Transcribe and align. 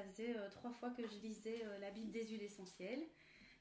ça 0.00 0.06
faisait 0.06 0.34
trois 0.50 0.72
fois 0.72 0.90
que 0.90 1.02
je 1.06 1.18
lisais 1.18 1.62
la 1.80 1.90
Bible 1.90 2.10
des 2.10 2.26
huiles 2.26 2.42
essentielles. 2.42 3.02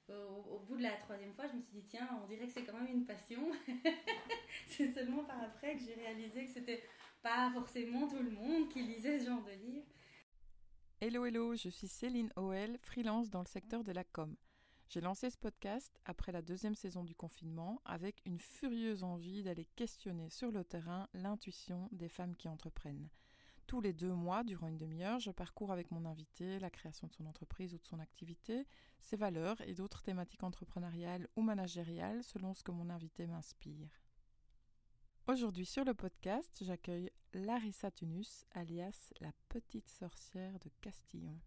Au, 0.10 0.60
bout 0.68 0.76
de 0.77 0.84
la 0.84 0.94
troisième 0.98 1.34
fois, 1.34 1.46
je 1.48 1.56
me 1.56 1.62
suis 1.62 1.73
dit, 1.73 1.84
tiens, 1.84 2.10
on 2.23 2.27
dirait 2.27 2.48
que 2.48 2.54
c'est 2.54 2.64
quand 2.64 2.73
même 2.73 2.88
une 2.88 3.06
passion. 3.06 3.52
c'est 4.67 4.91
seulement 4.91 5.23
par 5.23 5.41
après 5.44 5.75
que 5.75 5.83
j'ai 5.83 5.94
réalisé 5.94 6.46
que 6.46 6.52
c'était 6.52 6.83
pas 7.21 7.52
forcément 7.54 8.07
tout 8.07 8.23
le 8.23 8.31
monde 8.31 8.70
qui 8.70 8.81
lisait 8.81 9.20
ce 9.20 9.25
genre 9.25 9.44
de 9.44 9.52
livre. 9.52 9.86
Hello, 11.02 11.25
hello, 11.25 11.55
je 11.55 11.70
suis 11.70 11.88
Céline 11.88 12.31
Oel, 12.38 12.79
freelance 12.81 13.29
dans 13.29 13.42
le 13.42 13.47
secteur 13.47 13.83
de 13.83 13.92
la 13.92 14.03
com. 14.03 14.35
J'ai 14.90 15.01
lancé 15.01 15.29
ce 15.29 15.37
podcast 15.37 15.94
après 16.05 16.31
la 16.31 16.41
deuxième 16.41 16.75
saison 16.75 17.03
du 17.03 17.13
confinement 17.13 17.79
avec 17.85 18.19
une 18.25 18.39
furieuse 18.39 19.03
envie 19.03 19.43
d'aller 19.43 19.65
questionner 19.75 20.31
sur 20.31 20.51
le 20.51 20.63
terrain 20.63 21.07
l'intuition 21.13 21.87
des 21.91 22.09
femmes 22.09 22.35
qui 22.35 22.47
entreprennent. 22.47 23.09
Tous 23.70 23.81
les 23.81 23.93
deux 23.93 24.15
mois, 24.15 24.43
durant 24.43 24.67
une 24.67 24.79
demi-heure, 24.79 25.20
je 25.20 25.29
parcours 25.29 25.71
avec 25.71 25.91
mon 25.91 26.04
invité 26.05 26.57
la 26.57 26.71
création 26.71 27.05
de 27.05 27.13
son 27.13 27.27
entreprise 27.27 27.75
ou 27.75 27.77
de 27.77 27.86
son 27.86 27.99
activité, 27.99 28.65
ses 28.97 29.15
valeurs 29.15 29.61
et 29.61 29.75
d'autres 29.75 30.01
thématiques 30.01 30.42
entrepreneuriales 30.42 31.28
ou 31.36 31.43
managériales 31.43 32.23
selon 32.23 32.55
ce 32.55 32.64
que 32.64 32.72
mon 32.72 32.90
invité 32.90 33.28
m'inspire. 33.28 34.02
Aujourd'hui 35.28 35.68
sur 35.68 35.86
le 35.86 35.94
podcast, 35.94 36.50
j'accueille 36.62 37.12
Larissa 37.36 37.92
Tunus, 37.92 38.44
alias 38.55 39.14
la 39.22 39.34
petite 39.50 39.88
sorcière 39.88 40.58
de 40.58 40.72
Castillon. 40.81 41.40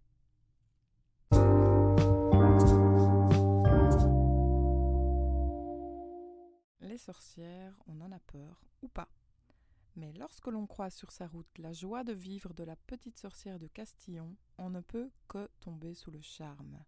Les 6.82 6.98
sorcières, 6.98 7.82
on 7.88 8.00
en 8.00 8.12
a 8.12 8.20
peur 8.20 8.62
ou 8.80 8.86
pas? 8.86 9.08
Mais 9.96 10.12
lorsque 10.12 10.46
l'on 10.46 10.66
croit 10.66 10.90
sur 10.90 11.12
sa 11.12 11.26
route 11.26 11.58
la 11.58 11.72
joie 11.72 12.04
de 12.04 12.12
vivre 12.12 12.54
de 12.54 12.64
la 12.64 12.76
petite 12.76 13.18
sorcière 13.18 13.58
de 13.58 13.66
Castillon, 13.66 14.36
on 14.58 14.70
ne 14.70 14.80
peut 14.80 15.10
que 15.28 15.48
tomber 15.60 15.94
sous 15.94 16.10
le 16.10 16.22
charme. 16.22 16.82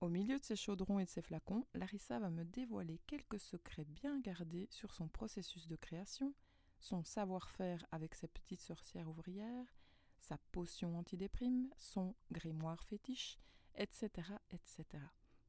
Au 0.00 0.08
milieu 0.08 0.38
de 0.38 0.44
ses 0.44 0.56
chaudrons 0.56 0.98
et 0.98 1.04
de 1.04 1.10
ses 1.10 1.22
flacons, 1.22 1.66
Larissa 1.74 2.18
va 2.18 2.30
me 2.30 2.44
dévoiler 2.44 3.00
quelques 3.06 3.40
secrets 3.40 3.84
bien 3.84 4.18
gardés 4.20 4.68
sur 4.70 4.94
son 4.94 5.08
processus 5.08 5.66
de 5.66 5.76
création, 5.76 6.34
son 6.78 7.02
savoir-faire 7.04 7.84
avec 7.90 8.14
ses 8.14 8.28
petites 8.28 8.62
sorcières 8.62 9.08
ouvrières, 9.08 9.76
sa 10.20 10.38
potion 10.52 10.96
antidéprime, 10.96 11.68
son 11.76 12.14
grimoire 12.30 12.82
fétiche, 12.84 13.38
etc., 13.74 14.08
etc. 14.50 14.84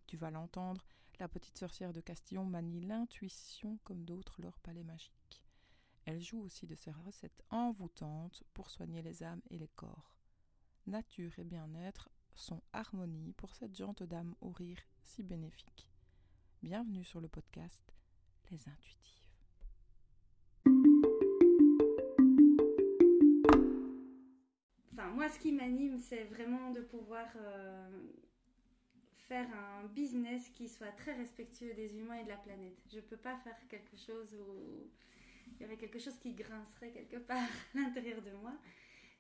Tu 0.08 0.18
vas 0.18 0.32
l'entendre, 0.32 0.86
la 1.20 1.28
petite 1.28 1.58
sorcière 1.58 1.94
de 1.94 2.02
Castillon 2.02 2.45
manie 2.45 2.82
l'intuition 2.82 3.80
comme 3.84 4.04
d'autres 4.04 4.42
leur 4.42 4.60
palais 4.60 4.84
magique. 4.84 5.44
Elle 6.12 6.20
joue 6.20 6.42
aussi 6.42 6.67
de 6.67 6.76
ses 6.76 6.92
recettes 6.92 7.42
envoûtantes 7.52 8.44
pour 8.54 8.70
soigner 8.70 9.02
les 9.02 9.23
âmes 9.23 9.40
et 9.50 9.58
les 9.58 9.70
corps. 9.70 10.17
Nature 10.86 11.40
et 11.40 11.45
bien-être 11.45 12.09
son 12.36 12.62
harmonie 12.73 13.31
pour 13.38 13.56
cette 13.56 13.73
gente 13.78 14.04
dame 14.04 14.36
au 14.42 14.50
rire 14.50 14.82
si 15.04 15.23
bénéfique. 15.23 15.88
Bienvenue 16.62 17.06
sur 17.06 17.22
le 17.22 17.30
podcast 17.30 17.94
Les 18.50 18.59
Intuitives. 18.67 19.30
Enfin, 24.92 25.12
moi, 25.12 25.30
ce 25.30 25.39
qui 25.39 25.54
m'anime, 25.54 25.98
c'est 25.98 26.26
vraiment 26.26 26.72
de 26.72 26.82
pouvoir 26.82 27.28
euh, 27.38 27.89
faire 29.30 29.48
un 29.56 29.86
business 29.86 30.50
qui 30.50 30.67
soit 30.67 30.92
très 30.92 31.14
respectueux 31.14 31.73
des 31.73 31.95
humains 31.95 32.16
et 32.16 32.26
de 32.26 32.30
la 32.30 32.36
planète. 32.36 32.84
Je 32.92 32.98
ne 32.98 33.02
peux 33.02 33.16
pas 33.16 33.38
faire 33.38 33.66
quelque 33.70 33.95
chose 33.95 34.36
où 34.36 34.89
il 35.60 35.64
y 35.64 35.66
aurait 35.66 35.78
quelque 35.78 36.00
chose 36.00 36.18
qui 36.18 36.34
grincerait 36.34 36.92
quelque 36.92 37.18
part 37.18 37.38
à 37.76 37.78
l'intérieur 37.78 38.22
de 38.22 38.32
moi. 38.32 38.54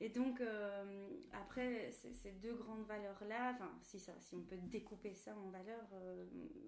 Et 0.01 0.09
donc, 0.09 0.41
euh, 0.41 1.09
après, 1.31 1.91
ces 1.91 2.31
deux 2.31 2.55
grandes 2.55 2.87
valeurs-là, 2.87 3.55
si, 3.83 3.99
si 3.99 4.33
on 4.33 4.41
peut 4.41 4.57
découper 4.57 5.13
ça 5.13 5.37
en 5.37 5.49
valeurs, 5.49 5.87
euh, 5.93 6.25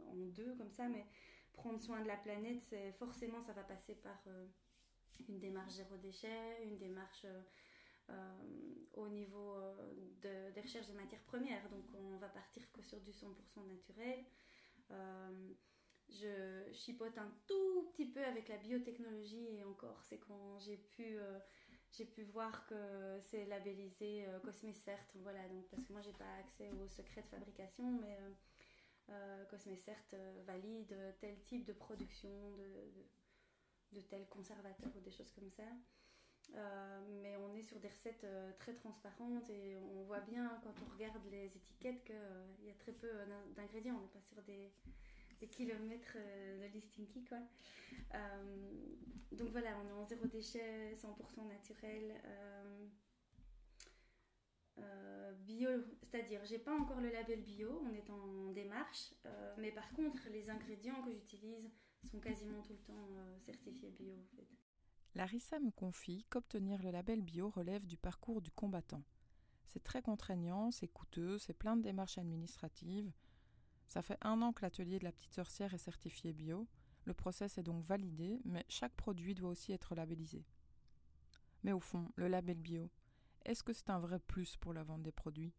en 0.07 0.15
deux 0.27 0.53
comme 0.55 0.69
ça, 0.69 0.87
mais 0.87 1.07
prendre 1.51 1.81
soin 1.81 2.01
de 2.01 2.07
la 2.07 2.17
planète, 2.17 2.75
forcément, 2.99 3.41
ça 3.41 3.53
va 3.53 3.63
passer 3.63 3.95
par 3.95 4.21
euh, 4.27 4.45
une 5.27 5.39
démarche 5.39 5.73
zéro 5.73 5.97
déchet, 5.97 6.63
une 6.63 6.77
démarche 6.77 7.25
au 8.93 9.07
niveau 9.07 9.55
de, 10.21 10.51
des 10.51 10.61
recherches 10.61 10.87
de 10.87 10.93
matières 10.93 11.23
premières. 11.23 11.67
Donc, 11.69 11.85
on 11.95 12.17
va 12.17 12.27
partir 12.27 12.71
que 12.71 12.83
sur 12.83 12.99
du 12.99 13.11
100% 13.11 13.65
naturel. 13.67 14.25
Je 16.13 16.71
chipote 16.73 17.17
un 17.17 17.31
tout 17.47 17.89
petit 17.91 18.05
peu 18.05 18.23
avec 18.23 18.47
la 18.47 18.57
biotechnologie 18.57 19.47
et 19.57 19.63
encore, 19.63 20.01
c'est 20.03 20.19
quand 20.19 20.59
j'ai 20.59 20.77
pu 20.77 21.17
j'ai 21.93 22.05
pu 22.05 22.23
voir 22.23 22.65
que 22.65 23.19
c'est 23.21 23.45
labellisé 23.45 24.25
euh, 24.25 24.39
CosmeCert, 24.39 25.05
voilà, 25.15 25.47
donc 25.49 25.67
parce 25.69 25.83
que 25.83 25.93
moi 25.93 26.01
j'ai 26.01 26.13
pas 26.13 26.35
accès 26.39 26.71
aux 26.71 26.87
secrets 26.87 27.21
de 27.21 27.27
fabrication, 27.27 27.99
mais 28.01 28.17
euh, 28.19 28.29
euh 29.09 29.45
CosmeCert 29.45 30.03
euh, 30.13 30.43
valide 30.47 30.95
tel 31.19 31.39
type 31.41 31.65
de 31.65 31.73
production 31.73 32.51
de, 32.57 33.99
de, 33.99 34.01
tel 34.01 34.27
conservateur 34.27 34.91
ou 34.95 35.01
des 35.01 35.11
choses 35.11 35.31
comme 35.31 35.51
ça. 35.51 35.69
mais 37.21 37.35
on 37.37 37.53
est 37.53 37.61
sur 37.61 37.79
des 37.79 37.89
recettes 37.89 38.25
très 38.57 38.73
transparentes 38.73 39.49
et 39.49 39.77
on 39.77 40.03
voit 40.03 40.21
bien 40.21 40.59
quand 40.63 40.73
on 40.83 40.93
regarde 40.93 41.23
les 41.29 41.55
étiquettes 41.55 42.03
qu'il 42.05 42.65
y 42.65 42.71
a 42.71 42.75
très 42.79 42.93
peu 42.93 43.09
d'ingrédients. 43.55 43.95
On 43.97 44.01
n'est 44.01 44.07
pas 44.07 44.21
sur 44.21 44.41
des, 44.43 44.73
kilomètres 45.47 46.17
de 46.17 46.67
listing 46.73 47.07
quoi. 47.27 47.39
Donc 49.37 49.49
voilà, 49.49 49.69
on 49.83 49.87
est 49.87 49.91
en 49.91 50.05
zéro 50.05 50.27
déchet, 50.27 50.93
100% 50.93 51.47
naturel. 51.47 52.21
Euh, 52.25 52.87
euh, 54.79 55.33
bio, 55.33 55.69
c'est-à-dire 56.01 56.43
j'ai 56.45 56.59
pas 56.59 56.73
encore 56.73 56.99
le 56.99 57.09
label 57.09 57.41
bio, 57.43 57.81
on 57.83 57.93
est 57.93 58.09
en 58.09 58.51
démarche, 58.51 59.13
euh, 59.25 59.53
mais 59.57 59.71
par 59.71 59.87
contre 59.93 60.29
les 60.31 60.49
ingrédients 60.49 61.01
que 61.03 61.11
j'utilise 61.11 61.69
sont 62.09 62.19
quasiment 62.19 62.61
tout 62.61 62.73
le 62.73 62.79
temps 62.79 63.09
certifiés 63.45 63.91
bio. 63.91 64.15
Larissa 65.15 65.59
me 65.59 65.71
confie 65.71 66.25
qu'obtenir 66.29 66.81
le 66.81 66.89
label 66.91 67.21
bio 67.21 67.49
relève 67.49 67.85
du 67.85 67.97
parcours 67.97 68.41
du 68.41 68.51
combattant. 68.51 69.03
C'est 69.67 69.83
très 69.83 70.01
contraignant, 70.01 70.71
c'est 70.71 70.87
coûteux, 70.87 71.37
c'est 71.37 71.53
plein 71.53 71.75
de 71.75 71.83
démarches 71.83 72.17
administratives. 72.17 73.11
Ça 73.87 74.01
fait 74.01 74.17
un 74.21 74.41
an 74.41 74.53
que 74.53 74.61
l'atelier 74.61 74.99
de 74.99 75.03
la 75.03 75.11
petite 75.11 75.33
sorcière 75.33 75.73
est 75.73 75.77
certifié 75.77 76.33
bio. 76.33 76.67
Le 77.05 77.13
process 77.13 77.57
est 77.57 77.63
donc 77.63 77.83
validé, 77.83 78.39
mais 78.45 78.65
chaque 78.69 78.95
produit 78.95 79.35
doit 79.35 79.49
aussi 79.49 79.73
être 79.73 79.95
labellisé. 79.95 80.45
Mais 81.63 81.73
au 81.73 81.79
fond, 81.79 82.09
le 82.15 82.27
label 82.27 82.57
bio, 82.57 82.89
est-ce 83.45 83.63
que 83.63 83.73
c'est 83.73 83.89
un 83.89 83.99
vrai 83.99 84.19
plus 84.19 84.55
pour 84.57 84.73
la 84.73 84.83
vente 84.83 85.03
des 85.03 85.11
produits? 85.11 85.53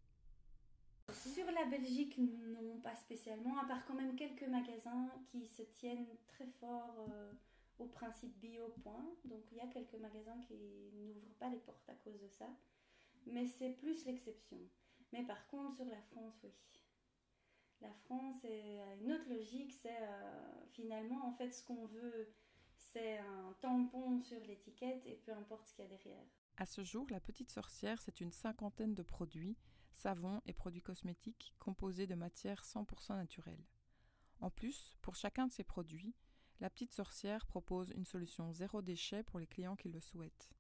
Sur 1.13 1.51
la 1.51 1.67
Belgique, 1.67 2.19
non, 2.19 2.81
pas 2.81 2.97
spécialement, 2.97 3.59
à 3.59 3.67
part 3.67 3.85
quand 3.85 3.95
même 3.95 4.17
quelques 4.17 4.49
magasins 4.49 5.11
qui 5.27 5.47
se 5.47 5.63
tiennent 5.63 6.09
très 6.27 6.47
fort 6.47 7.07
euh, 7.11 7.33
au 7.79 7.87
principe 7.87 8.39
bio, 8.39 8.69
point. 8.83 9.05
Donc 9.27 9.43
il 9.53 9.59
y 9.59 9.61
a 9.61 9.67
quelques 9.67 10.01
magasins 10.01 10.39
qui 10.49 10.55
n'ouvrent 10.95 11.35
pas 11.39 11.51
les 11.51 11.59
portes 11.59 11.89
à 11.89 11.95
cause 11.95 12.19
de 12.19 12.29
ça. 12.29 12.49
Mais 13.27 13.47
c'est 13.47 13.71
plus 13.71 14.07
l'exception. 14.07 14.59
Mais 15.13 15.25
par 15.25 15.47
contre, 15.49 15.77
sur 15.77 15.85
la 15.85 16.01
France, 16.11 16.35
oui. 16.43 16.51
La 17.85 17.93
France 18.07 18.43
est 18.45 18.81
une 19.03 19.13
autre 19.13 19.29
logique, 19.29 19.73
c'est 19.73 20.01
euh, 20.01 20.67
finalement 20.73 21.27
en 21.27 21.33
fait 21.33 21.51
ce 21.51 21.63
qu'on 21.63 21.85
veut, 21.85 22.33
c'est 22.79 23.19
un 23.19 23.53
tampon 23.61 24.23
sur 24.23 24.41
l'étiquette 24.41 25.05
et 25.07 25.21
peu 25.27 25.33
importe 25.33 25.67
ce 25.67 25.75
qu'il 25.75 25.85
y 25.85 25.87
a 25.87 25.91
derrière. 25.91 26.25
À 26.57 26.65
ce 26.65 26.83
jour, 26.83 27.07
la 27.11 27.21
petite 27.21 27.51
sorcière, 27.51 28.01
c'est 28.01 28.23
une 28.23 28.33
cinquantaine 28.33 28.95
de 28.95 29.03
produits, 29.03 29.59
savons 29.93 30.41
et 30.47 30.55
produits 30.55 30.81
cosmétiques 30.81 31.55
composés 31.59 32.07
de 32.07 32.15
matières 32.15 32.65
100% 32.65 33.17
naturelles. 33.17 33.67
En 34.41 34.49
plus, 34.49 34.97
pour 35.03 35.15
chacun 35.15 35.47
de 35.47 35.53
ces 35.53 35.65
produits, 35.65 36.15
la 36.61 36.71
petite 36.71 36.95
sorcière 36.95 37.47
propose 37.47 37.93
une 37.95 38.07
solution 38.07 38.51
zéro 38.53 38.81
déchet 38.81 39.23
pour 39.25 39.39
les 39.39 39.47
clients 39.47 39.77
qui 39.77 39.91
le 39.91 40.01
souhaitent. 40.01 40.51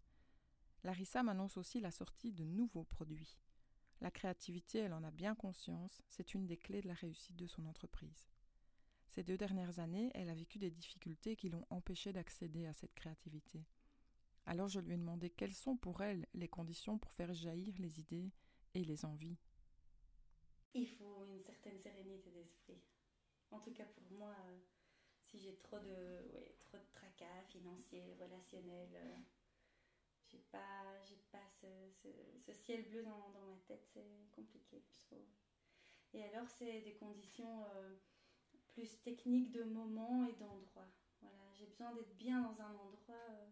Larissa 0.82 1.22
m'annonce 1.22 1.56
aussi 1.56 1.80
la 1.80 1.91
sortie 1.91 2.32
de 2.32 2.44
nouveaux 2.44 2.84
produits. 2.84 3.38
La 4.00 4.10
créativité, 4.10 4.81
elle 4.81 4.93
en 4.93 5.05
a 5.05 5.10
bien 5.10 5.34
conscience, 5.34 6.03
c'est 6.09 6.34
une 6.34 6.47
des 6.47 6.57
clés 6.57 6.83
de 6.83 6.89
la 6.89 6.95
réussite 6.95 7.36
de 7.36 7.47
son 7.47 7.66
entreprise. 7.66 8.28
Ces 9.09 9.22
deux 9.22 9.36
dernières 9.36 9.78
années, 9.78 10.10
elle 10.15 10.28
a 10.28 10.34
vécu 10.34 10.59
des 10.59 10.71
difficultés 10.71 11.36
qui 11.36 11.48
l'ont 11.48 11.66
empêchée 11.71 12.13
d'accéder 12.13 12.66
à 12.66 12.72
cette 12.72 12.95
créativité. 12.95 13.65
Alors 14.47 14.68
je 14.68 14.80
lui 14.80 14.95
ai 14.95 14.98
demandé 14.98 15.30
quelles 15.30 15.54
sont 15.54 15.77
pour 15.77 16.03
elle 16.03 16.27
les 16.34 16.48
conditions 16.48 16.98
pour 16.98 17.13
faire 17.13 17.33
jaillir 17.33 17.74
les 17.78 18.01
idées 18.01 18.30
et 18.74 18.84
les 18.84 19.04
envies. 19.04 19.39
Il 20.74 20.89
faut 20.89 21.24
une 21.27 21.42
certaine 21.42 21.78
sérénité 21.78 22.30
d'esprit. 22.30 22.83
En 23.51 23.60
tout 23.60 23.72
cas 23.72 23.86
pour 23.86 24.10
moi, 24.18 24.34
euh, 24.48 24.59
si 25.22 25.39
j'ai 25.39 25.57
trop 25.59 25.78
de, 25.78 26.57
trop 26.60 26.78
de 26.78 26.86
tracas 26.92 27.45
financiers, 27.48 28.16
relationnels, 28.21 28.95
euh, 28.97 29.16
j'ai 30.34 30.42
pas, 30.51 30.98
j'ai 31.04 31.16
pas 31.31 31.47
ce, 31.60 31.66
ce, 32.39 32.53
ciel 32.53 32.83
bleu 32.89 33.03
dans, 33.03 33.31
dans 33.31 33.47
ma 33.47 33.57
tête, 33.66 33.84
c'est 33.86 34.28
compliqué, 34.33 34.83
je 34.91 34.98
trouve. 35.07 35.25
Et 36.13 36.25
alors, 36.25 36.48
c'est 36.48 36.81
des 36.81 36.95
conditions 36.95 37.65
euh, 37.75 37.95
plus 38.69 39.01
techniques 39.03 39.51
de 39.53 39.63
moment 39.65 40.25
et 40.27 40.33
d'endroit. 40.34 40.89
Voilà, 41.21 41.53
j'ai 41.54 41.66
besoin 41.66 41.92
d'être 41.92 42.16
bien 42.16 42.42
dans 42.42 42.60
un 42.60 42.75
endroit 42.75 43.15
euh, 43.31 43.47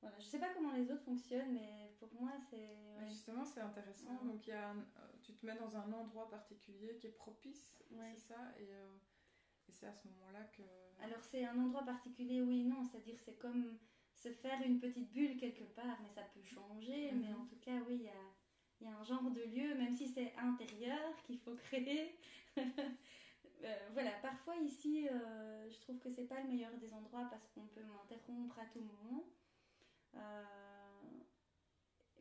Voilà, 0.00 0.18
je 0.18 0.24
sais 0.26 0.38
pas 0.38 0.52
comment 0.54 0.72
les 0.72 0.90
autres 0.90 1.04
fonctionnent, 1.04 1.52
mais 1.52 1.94
pour 1.98 2.12
moi, 2.14 2.32
c'est. 2.50 2.76
Justement, 3.08 3.44
c'est 3.44 3.60
intéressant. 3.60 4.10
Ouais. 4.10 4.32
Donc, 4.32 4.46
y 4.46 4.52
a 4.52 4.70
un- 4.70 4.78
euh, 4.78 5.12
tu 5.22 5.34
te 5.34 5.46
mets 5.46 5.56
dans 5.56 5.76
un 5.76 5.92
endroit 5.92 6.28
particulier 6.28 6.96
qui 6.96 7.06
est 7.06 7.10
propice, 7.10 7.72
Ouais. 7.90 8.12
c'est 8.14 8.28
ça, 8.34 8.52
et, 8.58 8.72
euh, 8.74 8.96
et 9.68 9.72
c'est 9.72 9.86
à 9.86 9.92
ce 9.94 10.06
moment-là 10.08 10.44
que. 10.56 10.62
Alors, 11.00 11.22
c'est 11.22 11.44
un 11.44 11.58
endroit 11.58 11.84
particulier, 11.84 12.42
oui, 12.42 12.64
non, 12.64 12.84
c'est-à-dire 12.84 13.18
c'est 13.20 13.36
comme 13.38 13.78
se 14.16 14.30
faire 14.32 14.60
une 14.64 14.80
petite 14.80 15.12
bulle 15.12 15.36
quelque 15.36 15.64
part, 15.64 15.98
mais 16.02 16.10
ça 16.10 16.22
peut 16.34 16.42
changer. 16.44 17.12
Mhm. 17.12 17.20
Mais 17.20 17.34
en 17.34 17.44
tout 17.46 17.58
cas, 17.60 17.78
oui, 17.88 17.96
il 17.96 18.02
y 18.04 18.08
a, 18.08 18.24
il 18.80 18.86
y 18.86 18.90
a 18.90 18.96
un 18.98 19.04
genre 19.04 19.30
de 19.30 19.42
lieu, 19.42 19.74
même 19.76 19.94
si 19.94 20.08
c'est 20.08 20.34
intérieur, 20.36 21.16
qu'il 21.26 21.38
faut 21.40 21.54
créer. 21.56 22.18
Euh, 23.64 23.88
voilà, 23.94 24.10
parfois 24.22 24.54
ici, 24.56 25.08
euh, 25.08 25.70
je 25.70 25.80
trouve 25.80 25.98
que 25.98 26.10
c'est 26.10 26.26
pas 26.26 26.40
le 26.42 26.48
meilleur 26.48 26.72
des 26.78 26.92
endroits 26.92 27.26
parce 27.30 27.48
qu'on 27.48 27.66
peut 27.68 27.82
m'interrompre 27.82 28.58
à 28.58 28.66
tout 28.66 28.80
moment. 28.80 29.24
Euh, 30.14 30.44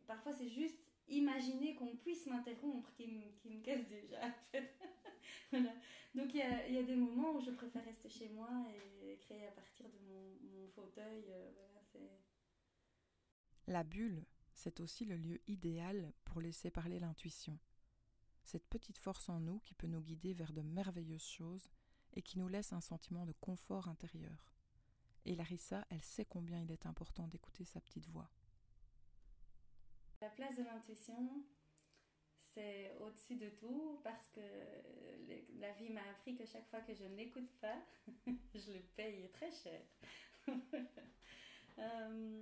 parfois, 0.08 0.34
c'est 0.34 0.50
juste 0.50 0.80
imaginer 1.08 1.76
qu'on 1.76 1.96
puisse 1.96 2.26
m'interrompre 2.28 2.92
qui 2.94 3.08
me, 3.08 3.22
qui 3.38 3.50
me 3.50 3.62
casse 3.62 3.86
déjà. 3.88 4.26
en 4.28 4.32
fait. 4.52 4.74
voilà. 5.52 5.72
Donc, 6.14 6.34
il 6.34 6.38
y 6.40 6.42
a, 6.44 6.68
il 6.68 6.76
y 6.76 6.78
a 6.78 6.84
des 6.84 6.96
moments 6.96 7.34
où 7.36 7.42
je 7.42 7.52
préfère 7.52 7.84
rester 7.86 8.10
chez 8.10 8.30
moi 8.30 8.50
et 9.06 9.18
créer 9.18 9.48
à 9.48 9.52
partir 9.52 9.88
de 9.90 9.98
mon, 10.08 10.38
mon 10.54 10.68
fauteuil. 10.70 11.26
euh, 11.30 11.52
voilà, 11.56 11.75
La 13.68 13.84
bulle, 13.84 14.26
c'est 14.54 14.80
aussi 14.80 15.06
le 15.06 15.18
lieu 15.18 15.42
idéal 15.48 16.14
pour 16.24 16.40
laisser 16.40 16.70
parler 16.72 17.00
l'intuition. 17.00 17.60
Cette 18.44 18.68
petite 18.68 18.98
force 18.98 19.28
en 19.30 19.40
nous 19.40 19.60
qui 19.60 19.74
peut 19.74 19.88
nous 19.88 20.02
guider 20.02 20.34
vers 20.34 20.54
de 20.54 20.62
merveilleuses 20.62 21.26
choses 21.26 21.68
et 22.14 22.22
qui 22.22 22.38
nous 22.40 22.48
laisse 22.48 22.74
un 22.74 22.82
sentiment 22.82 23.26
de 23.26 23.34
confort 23.34 23.88
intérieur. 23.88 24.54
Et 25.26 25.36
Larissa, 25.36 25.86
elle 25.90 26.04
sait 26.04 26.26
combien 26.26 26.62
il 26.62 26.72
est 26.72 26.86
important 26.86 27.28
d'écouter 27.28 27.66
sa 27.66 27.82
petite 27.82 28.08
voix. 28.08 28.30
La 30.22 30.30
place 30.30 30.56
de 30.58 30.64
l'intuition, 30.64 31.44
c'est 32.36 32.96
au-dessus 33.02 33.36
de 33.36 33.50
tout 33.50 34.00
parce 34.04 34.28
que 34.30 34.42
la 35.60 35.74
vie 35.74 35.90
m'a 35.90 36.04
appris 36.12 36.36
que 36.36 36.46
chaque 36.46 36.70
fois 36.70 36.82
que 36.82 36.94
je 36.94 37.04
ne 37.04 37.16
l'écoute 37.16 37.52
pas, 37.60 37.84
je 38.56 38.72
le 38.72 38.82
paye 38.96 39.30
très 39.32 39.52
cher. 39.52 39.82
Euh, 41.80 42.42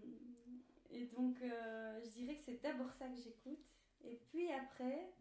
et 0.89 1.05
donc, 1.05 1.41
euh, 1.41 2.01
je 2.03 2.09
dirais 2.09 2.35
que 2.35 2.41
c'est 2.41 2.61
d'abord 2.61 2.91
ça 2.93 3.07
que 3.07 3.15
j'écoute. 3.15 3.65
Et 4.01 4.15
puis 4.15 4.51
après, 4.51 5.13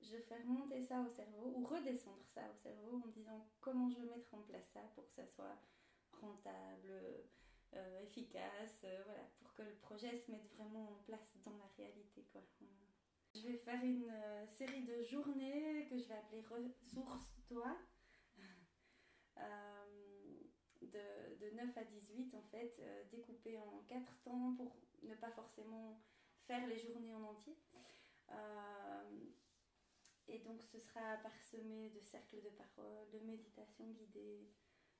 je 0.00 0.16
fais 0.16 0.40
remonter 0.42 0.82
ça 0.82 1.00
au 1.00 1.08
cerveau 1.08 1.52
ou 1.56 1.64
redescendre 1.64 2.24
ça 2.34 2.42
au 2.50 2.56
cerveau 2.56 2.96
en 2.96 3.06
me 3.06 3.12
disant 3.12 3.48
comment 3.60 3.88
je 3.88 3.96
vais 4.00 4.06
mettre 4.06 4.32
en 4.34 4.42
place 4.42 4.68
ça 4.72 4.80
pour 4.94 5.06
que 5.08 5.14
ça 5.14 5.26
soit 5.26 5.58
rentable, 6.12 6.92
euh, 7.74 8.02
efficace, 8.02 8.84
voilà, 9.04 9.24
pour 9.40 9.54
que 9.54 9.62
le 9.62 9.74
projet 9.76 10.16
se 10.16 10.30
mette 10.30 10.48
vraiment 10.56 10.90
en 10.90 11.02
place 11.04 11.36
dans 11.44 11.56
la 11.56 11.66
réalité. 11.76 12.26
Quoi. 12.32 12.42
Je 13.34 13.40
vais 13.46 13.56
faire 13.58 13.82
une 13.84 14.12
série 14.46 14.84
de 14.84 15.02
journées 15.02 15.86
que 15.88 15.98
je 15.98 16.06
vais 16.08 16.14
appeler 16.14 16.42
Ressource-toi. 16.42 17.76
De, 20.92 21.36
de 21.36 21.50
9 21.50 21.76
à 21.76 21.84
18 21.84 22.34
en 22.34 22.42
fait, 22.50 22.76
euh, 22.80 23.04
découpées 23.10 23.58
en 23.58 23.82
4 23.88 24.22
temps 24.22 24.54
pour 24.56 24.74
ne 25.02 25.14
pas 25.14 25.30
forcément 25.30 26.00
faire 26.46 26.66
les 26.66 26.78
journées 26.78 27.12
en 27.14 27.22
entier. 27.24 27.56
Euh, 28.30 29.26
et 30.28 30.38
donc 30.38 30.62
ce 30.62 30.78
sera 30.78 31.16
parsemé 31.18 31.90
de 31.90 32.00
cercles 32.00 32.42
de 32.42 32.50
parole, 32.50 33.10
de 33.12 33.18
méditation 33.18 33.84
guidée, 33.90 34.48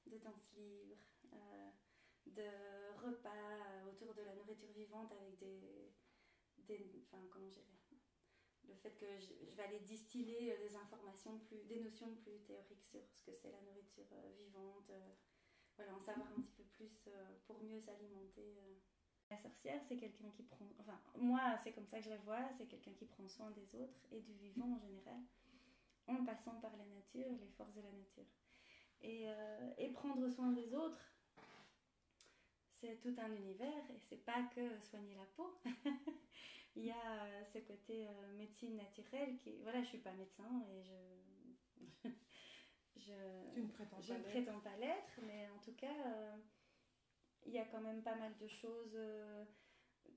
de 0.06 0.18
danse 0.18 0.52
libre, 0.56 0.96
euh, 1.32 1.70
de 2.26 3.06
repas 3.06 3.86
autour 3.90 4.14
de 4.14 4.22
la 4.22 4.34
nourriture 4.34 4.72
vivante 4.72 5.12
avec 5.12 5.38
des, 5.38 5.92
des 6.58 7.02
enfin 7.06 7.22
comment 7.30 7.48
dirais 7.48 7.64
le 8.68 8.74
fait 8.74 8.90
que 8.90 9.06
je, 9.18 9.54
vais 9.56 9.62
aller 9.62 9.80
distiller 9.80 10.54
des 10.58 10.76
informations 10.76 11.38
plus, 11.38 11.64
des 11.64 11.80
notions 11.80 12.14
plus 12.16 12.38
théoriques 12.42 12.84
sur 12.84 13.00
ce 13.14 13.22
que 13.22 13.34
c'est 13.34 13.50
la 13.50 13.62
nourriture 13.62 14.04
vivante, 14.36 14.90
voilà, 15.78 15.94
en 15.94 16.00
savoir 16.00 16.26
un 16.36 16.40
petit 16.40 16.52
peu 16.52 16.64
plus 16.64 17.06
euh, 17.06 17.36
pour 17.46 17.62
mieux 17.62 17.80
s'alimenter. 17.80 18.58
euh. 18.58 18.74
La 19.30 19.38
sorcière, 19.38 19.80
c'est 19.84 19.98
quelqu'un 19.98 20.30
qui 20.30 20.42
prend, 20.42 20.66
enfin 20.80 20.98
moi 21.18 21.58
c'est 21.62 21.72
comme 21.72 21.86
ça 21.86 21.98
que 21.98 22.04
je 22.04 22.08
la 22.08 22.16
vois, 22.16 22.48
c'est 22.56 22.64
quelqu'un 22.64 22.94
qui 22.94 23.04
prend 23.04 23.28
soin 23.28 23.50
des 23.50 23.74
autres 23.74 24.00
et 24.10 24.22
du 24.22 24.32
vivant 24.32 24.72
en 24.72 24.78
général, 24.78 25.20
en 26.06 26.24
passant 26.24 26.58
par 26.60 26.74
la 26.78 26.86
nature, 26.86 27.26
les 27.38 27.50
forces 27.50 27.74
de 27.74 27.82
la 27.82 27.92
nature. 27.92 28.24
Et, 29.02 29.28
euh, 29.28 29.92
prendre 29.92 30.26
soin 30.30 30.52
des 30.52 30.74
autres, 30.74 31.12
c'est 32.70 32.98
tout 33.00 33.14
un 33.18 33.30
univers 33.34 33.90
et 33.90 33.98
c'est 34.00 34.24
pas 34.24 34.44
que 34.54 34.80
soigner 34.80 35.14
la 35.14 35.26
peau. 35.36 35.60
Il 36.74 36.84
y 36.84 36.90
a 36.90 37.44
ce 37.44 37.58
côté 37.58 38.06
médecine 38.38 38.76
naturelle 38.76 39.36
qui, 39.36 39.58
voilà, 39.62 39.82
je 39.82 39.88
suis 39.88 39.98
pas 39.98 40.12
médecin 40.12 40.64
et 40.70 40.82
je, 40.84 42.08
je, 43.08 43.14
Tu 43.52 43.60
ne 43.62 43.68
prétends 43.68 44.00
je 44.00 44.08
pas 44.08 44.18
l'être. 44.18 44.30
prétends 44.30 44.60
pas 44.60 44.76
l'être, 44.76 45.20
mais 45.26 45.48
en 45.50 45.58
tout 45.58 45.72
cas, 45.74 45.94
euh, 46.06 46.36
il 47.46 47.52
y 47.52 47.58
a 47.58 47.64
quand 47.64 47.80
même 47.80 48.02
pas 48.02 48.14
mal 48.16 48.36
de 48.38 48.46
choses 48.48 48.92
euh, 48.94 49.44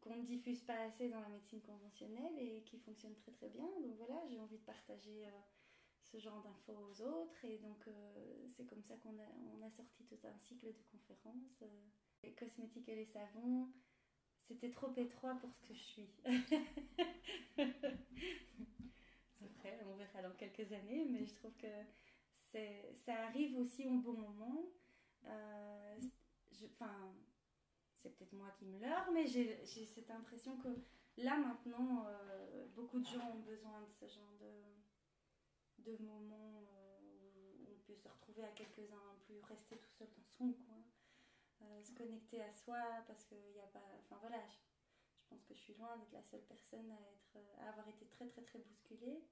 qu'on 0.01 0.15
ne 0.15 0.23
diffuse 0.23 0.61
pas 0.63 0.79
assez 0.83 1.09
dans 1.09 1.19
la 1.21 1.29
médecine 1.29 1.61
conventionnelle 1.61 2.37
et 2.39 2.63
qui 2.63 2.77
fonctionnent 2.79 3.15
très 3.15 3.31
très 3.31 3.49
bien. 3.49 3.65
Donc 3.81 3.95
voilà, 3.97 4.21
j'ai 4.29 4.39
envie 4.39 4.57
de 4.57 4.63
partager 4.65 5.25
euh, 5.27 5.31
ce 6.03 6.17
genre 6.19 6.41
d'infos 6.43 6.73
aux 6.91 7.01
autres 7.01 7.45
et 7.45 7.57
donc 7.59 7.87
euh, 7.87 8.47
c'est 8.47 8.65
comme 8.65 8.83
ça 8.83 8.95
qu'on 8.97 9.17
a, 9.19 9.29
on 9.57 9.61
a 9.65 9.71
sorti 9.71 10.03
tout 10.05 10.19
un 10.25 10.37
cycle 10.39 10.67
de 10.67 10.81
conférences. 10.91 11.61
euh. 11.63 11.67
les 12.23 12.33
cosmétiques 12.33 12.89
et 12.89 12.95
les 12.95 13.05
savons, 13.05 13.69
c'était 14.41 14.71
trop 14.71 14.93
étroit 14.97 15.35
pour 15.35 15.53
ce 15.53 15.61
que 15.61 15.73
je 15.73 15.79
suis. 15.83 16.09
Après, 19.43 19.79
on 19.87 19.95
verra 19.95 20.21
dans 20.21 20.35
quelques 20.35 20.71
années, 20.73 21.05
mais 21.09 21.25
je 21.25 21.33
trouve 21.35 21.55
que 21.57 21.67
c'est, 21.67 22.10
ça 22.93 23.13
arrive 23.27 23.57
aussi 23.57 23.85
au 23.87 23.99
bon 23.99 24.13
moment. 24.13 24.65
Euh, 25.25 25.99
Enfin, 26.73 27.13
c'est 27.93 28.15
peut-être 28.15 28.33
moi 28.33 28.51
qui 28.51 28.65
me 28.65 28.79
leurre, 28.79 29.09
mais 29.11 29.25
j'ai, 29.25 29.65
cette 29.65 30.11
impression 30.11 30.57
que 30.57 30.67
là 31.17 31.37
maintenant, 31.37 32.05
euh, 32.05 32.67
beaucoup 32.75 32.99
de 32.99 33.05
gens 33.05 33.31
ont 33.31 33.39
besoin 33.39 33.81
de 33.81 33.89
ce 33.89 34.07
genre 34.07 34.33
de, 34.39 35.91
de 35.91 35.97
moments 36.03 36.61
euh, 36.61 36.99
où 37.61 37.71
on 37.71 37.79
peut 37.87 37.95
se 37.95 38.07
retrouver 38.07 38.43
à 38.43 38.49
quelques-uns, 38.49 39.15
plus 39.25 39.39
rester 39.41 39.77
tout 39.77 39.91
seul 39.97 40.07
dans 40.15 40.23
son 40.37 40.53
coin, 40.53 40.83
se 41.83 41.93
connecter 41.93 42.43
à 42.43 42.53
soi, 42.53 42.79
parce 43.07 43.23
qu'il 43.25 43.41
n'y 43.53 43.61
a 43.61 43.67
pas. 43.67 43.85
Enfin 43.99 44.17
voilà, 44.21 44.43
je, 44.47 44.57
pense 45.29 45.43
que 45.45 45.53
je 45.55 45.59
suis 45.59 45.73
loin 45.75 45.97
d'être 45.97 46.11
la 46.11 46.23
seule 46.23 46.43
personne 46.43 46.91
à, 46.91 46.99
être, 47.11 47.37
à 47.59 47.69
avoir 47.69 47.87
été 47.87 48.05
très 48.05 48.27
très 48.27 48.43
très 48.43 48.59
bousculée. 48.59 49.23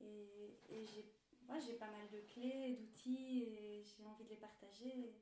Et 0.00 0.86
j'ai, 0.86 1.10
moi, 1.48 1.58
j'ai 1.58 1.74
pas 1.74 1.90
mal 1.90 2.08
de 2.12 2.20
clés, 2.32 2.76
d'outils, 2.78 3.42
et 3.42 3.82
j'ai 3.82 4.04
envie 4.04 4.24
de 4.24 4.30
les 4.30 4.36
partager. 4.36 5.14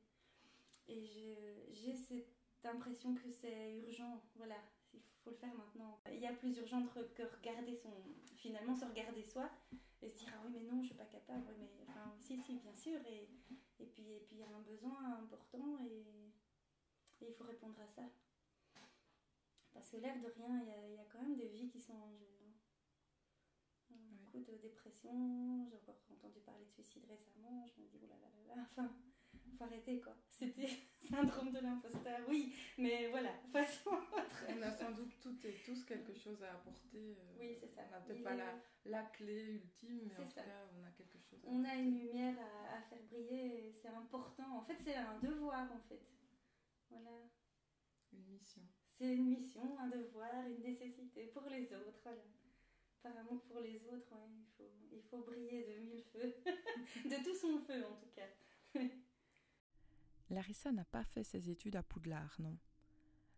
Et 0.88 1.36
j'ai 1.70 1.94
cette 1.94 2.26
impression 2.64 3.14
que 3.14 3.30
c'est 3.30 3.78
urgent. 3.78 4.22
Voilà, 4.34 4.56
il 4.92 5.00
faut 5.22 5.30
le 5.30 5.36
faire 5.36 5.54
maintenant. 5.54 6.00
Il 6.12 6.20
y 6.20 6.26
a 6.26 6.32
plus 6.32 6.56
urgent 6.58 6.86
que 6.86 7.22
regarder 7.36 7.76
son. 7.76 7.92
Finalement, 8.36 8.74
se 8.74 8.84
regarder 8.84 9.22
soi 9.22 9.50
et 10.02 10.08
se 10.08 10.18
dire 10.18 10.32
Ah 10.34 10.42
oui, 10.44 10.52
mais 10.52 10.62
non, 10.62 10.80
je 10.82 10.86
suis 10.86 10.94
pas 10.94 11.06
capable. 11.06 11.44
Oui, 11.48 11.54
mais 11.58 11.84
enfin, 11.88 12.12
si, 12.20 12.38
si, 12.38 12.54
bien 12.58 12.74
sûr. 12.74 13.00
Et, 13.06 13.28
et 13.80 13.86
puis 13.86 14.12
et 14.12 14.20
puis 14.20 14.36
il 14.36 14.40
y 14.40 14.44
a 14.44 14.48
un 14.48 14.60
besoin 14.60 15.18
important 15.22 15.78
et, 15.84 16.04
il 17.22 17.32
faut 17.32 17.44
répondre 17.44 17.80
à 17.80 17.88
ça. 17.88 18.02
Parce 19.72 19.90
que 19.90 19.96
l'air 19.96 20.20
de 20.20 20.28
rien, 20.28 20.62
il 20.62 20.92
y, 20.92 20.96
y 20.96 20.98
a 20.98 21.04
quand 21.10 21.22
même 21.22 21.36
des 21.36 21.48
vies 21.48 21.68
qui 21.68 21.80
sont 21.80 21.94
en 21.94 22.12
jeu. 22.12 22.35
Beaucoup 24.36 24.52
de 24.52 24.62
dépression, 24.62 25.66
j'ai 25.68 25.76
encore 25.76 25.96
entendu 26.12 26.40
parler 26.40 26.64
de 26.64 26.70
suicide 26.70 27.04
récemment, 27.08 27.66
je 27.66 27.80
me 27.82 27.86
dis, 27.88 27.98
oh 28.02 28.06
là 28.08 28.16
là 28.16 28.28
là 28.48 28.54
là, 28.56 28.62
enfin, 28.62 28.94
faut 29.56 29.64
arrêter 29.64 30.00
quoi. 30.00 30.14
C'était 30.30 30.68
syndrome 31.00 31.52
de 31.52 31.60
l'imposteur, 31.60 32.20
oui, 32.28 32.54
mais 32.78 33.08
voilà, 33.08 33.30
façon 33.52 33.90
autre. 33.90 34.44
On 34.48 34.62
a 34.62 34.70
sans 34.70 34.90
doute 34.92 35.18
toutes 35.20 35.44
et 35.46 35.54
tous 35.64 35.84
quelque 35.84 36.14
chose 36.14 36.42
à 36.42 36.52
apporter. 36.54 37.16
euh, 37.18 37.36
Oui, 37.38 37.54
c'est 37.58 37.68
ça. 37.68 37.82
On 37.88 37.90
n'a 37.92 38.00
peut-être 38.00 38.22
pas 38.24 38.34
est- 38.34 38.36
la, 38.36 38.54
la 38.84 39.02
clé 39.04 39.42
ultime, 39.54 40.00
mais 40.06 40.14
en 40.16 40.24
tout 40.26 40.34
cas, 40.34 40.68
on 40.78 40.82
a 40.84 40.90
quelque 40.90 41.18
chose 41.18 41.44
à 41.44 41.48
On 41.48 41.64
a 41.64 41.74
une 41.74 41.98
lumière 41.98 42.36
à, 42.38 42.76
à 42.76 42.82
faire 42.82 43.02
briller 43.10 43.72
c'est 43.72 43.88
important. 43.88 44.56
En 44.58 44.62
fait, 44.62 44.76
c'est 44.78 44.96
un 44.96 45.18
devoir 45.20 45.70
en 45.72 45.80
fait. 45.88 46.02
Voilà. 46.90 47.10
Une 48.12 48.26
mission. 48.26 48.62
C'est 48.92 49.14
une 49.14 49.28
mission, 49.28 49.78
un 49.78 49.88
devoir, 49.88 50.46
une 50.48 50.62
nécessité 50.62 51.26
pour 51.26 51.44
les 51.48 51.72
autres, 51.72 52.00
voilà. 52.02 52.22
Par 53.02 53.16
amour 53.16 53.42
pour 53.42 53.60
les 53.60 53.86
autres, 53.86 54.16
faut, 54.56 54.70
il 54.92 55.02
faut 55.02 55.22
briller 55.22 55.64
de 55.64 55.80
mille 55.80 56.04
feux. 56.12 56.34
de 57.04 57.24
tout 57.24 57.34
son 57.34 57.58
feu 57.60 57.84
en 57.84 57.94
tout 57.96 58.10
cas. 58.14 58.80
Larissa 60.30 60.72
n'a 60.72 60.84
pas 60.84 61.04
fait 61.04 61.24
ses 61.24 61.50
études 61.50 61.76
à 61.76 61.82
Poudlard, 61.82 62.34
non. 62.40 62.58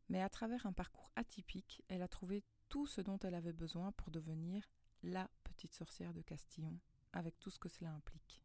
Mais 0.08 0.22
à 0.22 0.28
travers 0.30 0.64
un 0.64 0.72
parcours 0.72 1.12
atypique, 1.16 1.82
elle 1.88 2.02
a 2.02 2.08
trouvé 2.08 2.44
tout 2.68 2.86
ce 2.86 3.00
dont 3.00 3.18
elle 3.18 3.34
avait 3.34 3.52
besoin 3.52 3.92
pour 3.92 4.10
devenir 4.10 4.70
la 5.02 5.28
petite 5.44 5.74
sorcière 5.74 6.14
de 6.14 6.22
Castillon, 6.22 6.78
avec 7.12 7.38
tout 7.38 7.50
ce 7.50 7.58
que 7.58 7.68
cela 7.68 7.92
implique. 7.92 8.42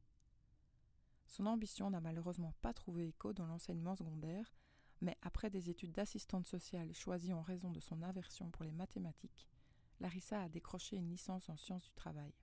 Son 1.27 1.45
ambition 1.45 1.89
n'a 1.89 2.01
malheureusement 2.01 2.53
pas 2.61 2.73
trouvé 2.73 3.07
écho 3.07 3.33
dans 3.33 3.47
l'enseignement 3.47 3.95
secondaire, 3.95 4.53
Mais 5.01 5.17
après 5.21 5.49
des 5.49 5.69
études 5.69 5.91
d'assistante 5.91 6.47
sociale 6.47 6.93
choisies 6.93 7.33
en 7.33 7.41
raison 7.41 7.71
de 7.71 7.81
son 7.81 8.01
aversion 8.03 8.49
pour 8.51 8.63
les 8.63 8.71
mathématiques, 8.71 9.49
Larissa 9.99 10.41
a 10.41 10.49
décroché 10.49 10.97
une 10.97 11.09
licence 11.09 11.49
en 11.49 11.55
sciences 11.55 11.85
du 11.85 11.93
travail. 11.93 12.33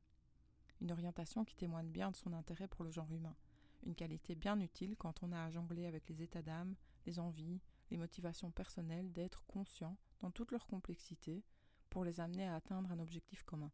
Une 0.80 0.92
orientation 0.92 1.44
qui 1.44 1.56
témoigne 1.56 1.90
bien 1.90 2.10
de 2.10 2.16
son 2.16 2.32
intérêt 2.32 2.68
pour 2.68 2.84
le 2.84 2.90
genre 2.90 3.12
humain, 3.12 3.36
une 3.84 3.94
qualité 3.94 4.34
bien 4.34 4.58
utile 4.60 4.96
quand 4.96 5.22
on 5.22 5.32
a 5.32 5.44
à 5.44 5.50
jongler 5.50 5.86
avec 5.86 6.08
les 6.08 6.22
états 6.22 6.42
d'âme, 6.42 6.74
les 7.06 7.18
envies, 7.18 7.60
les 7.90 7.96
motivations 7.96 8.50
personnelles 8.50 9.12
d'être 9.12 9.44
conscient 9.46 9.96
dans 10.20 10.30
toute 10.30 10.52
leur 10.52 10.66
complexité 10.66 11.44
pour 11.88 12.04
les 12.04 12.20
amener 12.20 12.46
à 12.46 12.54
atteindre 12.54 12.92
un 12.92 12.98
objectif 12.98 13.42
commun. 13.42 13.72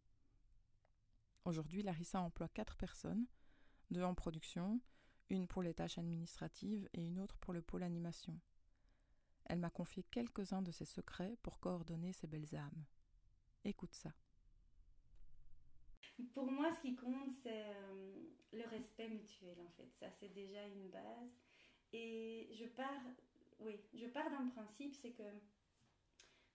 Aujourd'hui, 1.45 1.83
Larissa 1.83 2.21
emploie 2.21 2.49
quatre 2.49 2.77
personnes, 2.77 3.27
deux 3.91 4.03
en 4.03 4.15
production, 4.15 4.81
une 5.31 5.47
pour 5.47 5.63
les 5.63 5.75
tâches 5.75 5.99
administratives 5.99 6.89
et 6.93 7.05
une 7.05 7.19
autre 7.19 7.37
pour 7.39 7.53
le 7.53 7.63
pôle 7.63 7.83
animation. 7.83 8.39
Elle 9.45 9.61
m'a 9.61 9.71
confié 9.71 10.03
quelques-uns 10.05 10.63
de 10.63 10.73
ses 10.73 10.85
secrets 10.85 11.37
pour 11.43 11.61
coordonner 11.61 12.13
ses 12.13 12.27
belles 12.27 12.55
âmes. 12.57 12.85
Écoute 13.67 13.95
ça. 13.95 14.13
Pour 16.33 16.51
moi, 16.51 16.71
ce 16.73 16.81
qui 16.81 16.95
compte, 16.95 17.33
c'est 17.43 17.65
euh, 17.65 18.15
le 18.53 18.65
respect 18.69 19.09
mutuel, 19.09 19.59
en 19.61 19.69
fait. 19.71 19.91
Ça, 19.93 20.09
c'est 20.13 20.33
déjà 20.33 20.65
une 20.69 20.89
base. 20.89 21.35
Et 21.93 22.49
je 22.53 22.65
pars, 22.65 23.03
oui, 23.59 23.81
je 23.93 24.07
pars 24.07 24.31
d'un 24.31 24.47
principe, 24.51 24.95
c'est 24.95 25.11
que 25.11 25.25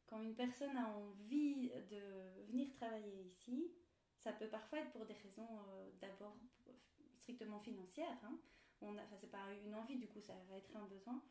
quand 0.07 0.21
une 0.21 0.35
personne 0.35 0.77
a 0.77 0.87
envie 0.87 1.69
de 1.89 2.45
venir 2.47 2.71
travailler 2.71 3.23
ici, 3.23 3.73
ça 4.17 4.31
peut 4.31 4.47
parfois 4.47 4.79
être 4.79 4.91
pour 4.91 5.05
des 5.05 5.13
raisons 5.15 5.49
euh, 5.67 5.91
d'abord 5.99 6.37
strictement 7.17 7.59
financières. 7.59 8.19
Hein. 8.23 8.39
On 8.81 8.95
c'est 9.17 9.29
pas 9.29 9.51
une 9.65 9.75
envie, 9.75 9.97
du 9.97 10.07
coup, 10.07 10.21
ça 10.21 10.33
va 10.49 10.55
être 10.55 10.75
un 10.77 10.87
besoin. 10.87 11.21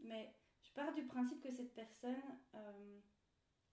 Mais 0.00 0.34
je 0.60 0.72
pars 0.72 0.92
du 0.92 1.04
principe 1.04 1.40
que 1.40 1.52
cette 1.52 1.72
personne, 1.72 2.20
euh, 2.54 3.00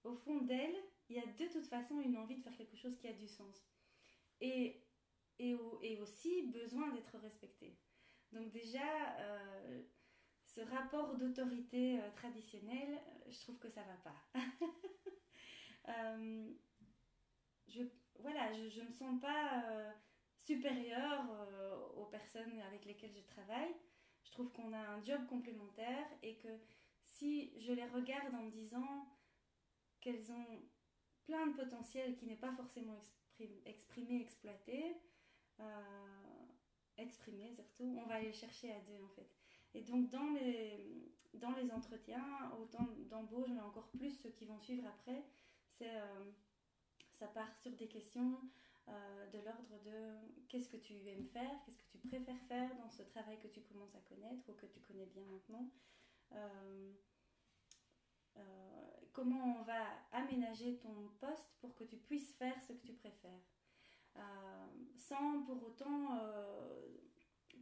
au 0.04 0.14
fond 0.14 0.42
d'elle, 0.42 0.76
il 1.12 1.18
y 1.18 1.20
a 1.20 1.26
de 1.26 1.52
toute 1.52 1.68
façon 1.68 2.00
une 2.00 2.16
envie 2.16 2.38
de 2.38 2.42
faire 2.42 2.56
quelque 2.56 2.78
chose 2.78 2.96
qui 2.98 3.08
a 3.08 3.14
du 3.14 3.28
sens. 3.28 3.68
Et, 4.40 4.82
et, 5.40 5.56
aussi 6.02 6.44
besoin 6.44 6.90
d'être 6.92 7.18
respecté. 7.18 7.78
Donc 8.32 8.50
déjà, 8.52 9.18
euh, 9.20 9.84
ce 10.46 10.62
rapport 10.62 11.18
d'autorité 11.18 12.00
euh, 12.00 12.10
traditionnel, 12.16 13.02
je 13.28 13.40
trouve 13.42 13.60
que 13.60 13.68
ça 13.68 13.84
va 13.84 13.98
pas. 13.98 14.16
je, 17.68 17.84
voilà, 18.20 18.54
je 18.54 18.80
ne 18.80 18.88
me 18.88 18.92
sens 18.94 19.20
pas 19.20 19.94
supérieure 20.38 21.26
aux 21.98 22.06
personnes 22.06 22.58
avec 22.62 22.86
lesquelles 22.86 23.14
je 23.14 23.26
travaille. 23.34 23.76
Je 24.24 24.32
trouve 24.32 24.52
qu'on 24.54 24.72
a 24.72 24.80
un 24.80 25.04
job 25.04 25.28
complémentaire 25.28 26.08
et 26.24 26.38
que 26.38 26.58
si 27.04 27.54
je 27.60 27.74
les 27.74 27.86
regarde 27.88 28.34
en 28.34 28.44
me 28.44 28.52
disant 28.52 29.08
qu'elles 30.00 30.32
ont 30.32 30.62
plein 31.26 31.48
de 31.48 31.54
potentiel 31.54 32.16
qui 32.16 32.26
n'est 32.26 32.36
pas 32.36 32.52
forcément 32.54 33.00
exprimé, 33.66 34.22
exploité, 34.22 34.98
euh, 35.60 36.46
exprimé 36.98 37.52
surtout, 37.52 37.98
on 38.04 38.06
va 38.06 38.16
aller 38.16 38.34
chercher 38.34 38.72
à 38.72 38.80
deux 38.82 39.02
en 39.04 39.10
fait. 39.10 39.30
Et 39.74 39.82
donc 39.82 40.10
dans 40.10 40.30
les, 40.32 41.12
dans 41.34 41.52
les 41.52 41.72
entretiens, 41.72 42.52
autant 42.60 42.88
d'embauche, 43.10 43.50
mais 43.50 43.62
encore 43.62 43.88
plus 43.90 44.12
ceux 44.12 44.30
qui 44.30 44.46
vont 44.46 44.60
suivre 44.60 44.88
après, 44.88 45.24
euh, 45.82 46.32
ça 47.14 47.28
part 47.28 47.56
sur 47.56 47.72
des 47.72 47.88
questions 47.88 48.40
euh, 48.88 49.30
de 49.32 49.40
l'ordre 49.40 49.80
de 49.86 50.46
qu'est-ce 50.48 50.70
que 50.70 50.78
tu 50.78 50.94
aimes 51.08 51.28
faire, 51.28 51.64
qu'est-ce 51.64 51.78
que 51.78 51.90
tu 51.92 51.98
préfères 52.00 52.42
faire 52.48 52.76
dans 52.78 52.90
ce 52.90 53.04
travail 53.04 53.40
que 53.40 53.48
tu 53.48 53.62
commences 53.62 53.96
à 53.96 54.02
connaître 54.02 54.50
ou 54.50 54.54
que 54.54 54.66
tu 54.66 54.80
connais 54.82 55.06
bien 55.06 55.24
maintenant? 55.26 55.70
Comment 59.14 59.60
on 59.60 59.64
va 59.64 59.86
aménager 60.12 60.78
ton 60.78 61.10
poste 61.20 61.50
pour 61.60 61.76
que 61.76 61.84
tu 61.84 61.98
puisses 61.98 62.34
faire 62.34 62.62
ce 62.64 62.74
que 62.74 62.86
tu 62.86 62.94
préfères. 62.94 63.46
sans 64.98 65.44
pour 65.44 65.64
autant 65.64 66.20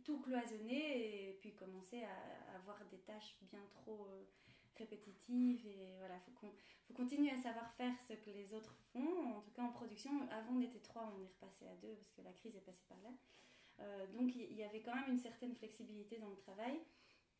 tout 0.03 0.19
cloisonner 0.21 1.29
et 1.29 1.33
puis 1.41 1.53
commencer 1.53 2.03
à, 2.03 2.55
avoir 2.55 2.83
des 2.91 2.99
tâches 2.99 3.37
bien 3.51 3.65
trop 3.73 4.07
répétitive 4.79 5.65
et 5.67 5.95
voilà, 5.97 6.15
il 6.27 6.33
faut, 6.33 6.53
faut 6.87 6.93
continuer 6.93 7.31
à 7.31 7.37
savoir 7.37 7.71
faire 7.73 7.93
ce 8.07 8.13
que 8.13 8.29
les 8.29 8.53
autres 8.53 8.75
font. 8.93 9.35
En 9.37 9.41
tout 9.41 9.51
cas, 9.51 9.63
en 9.63 9.71
production, 9.71 10.11
avant 10.31 10.53
on 10.55 10.61
était 10.61 10.79
trois, 10.79 11.13
on 11.13 11.21
est 11.21 11.27
repassé 11.27 11.67
à 11.67 11.75
deux 11.75 11.95
parce 11.95 12.11
que 12.11 12.21
la 12.21 12.31
crise 12.33 12.55
est 12.55 12.61
passée 12.61 12.85
par 12.87 12.97
là. 13.03 13.09
Euh, 13.81 14.07
donc 14.07 14.35
il 14.35 14.53
y, 14.53 14.63
avait 14.63 14.81
quand 14.81 14.95
même 14.95 15.09
une 15.09 15.19
certaine 15.19 15.55
flexibilité 15.55 16.17
dans 16.17 16.29
le 16.29 16.35
travail, 16.35 16.79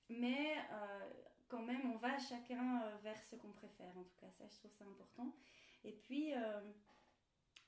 mais 0.10 0.56
euh, 0.72 1.10
quand 1.50 1.64
même 1.64 1.92
on 1.92 1.98
va 1.98 2.18
chacun 2.18 2.82
euh, 2.84 2.98
vers 3.04 3.22
ce 3.24 3.36
qu'on 3.36 3.52
préfère. 3.52 3.98
En 3.98 4.04
tout 4.04 4.16
cas, 4.22 4.32
ça 4.32 4.46
je 4.48 4.56
trouve 4.58 4.72
ça 4.72 4.86
important. 4.86 5.34
Et 5.84 5.94
puis, 5.94 6.34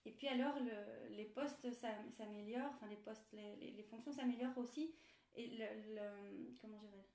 et 0.05 0.11
puis 0.11 0.27
alors 0.27 0.55
le, 0.59 1.15
les 1.15 1.25
postes 1.25 1.67
s'améliorent, 1.71 2.71
enfin 2.75 2.88
les 2.88 2.97
postes, 2.97 3.25
les, 3.31 3.83
fonctions 3.89 4.11
s'améliorent 4.11 4.57
aussi. 4.57 4.93
Et 5.35 5.47
le, 5.47 5.95
le 5.95 6.57
comment 6.59 6.77
dirais? 6.77 7.05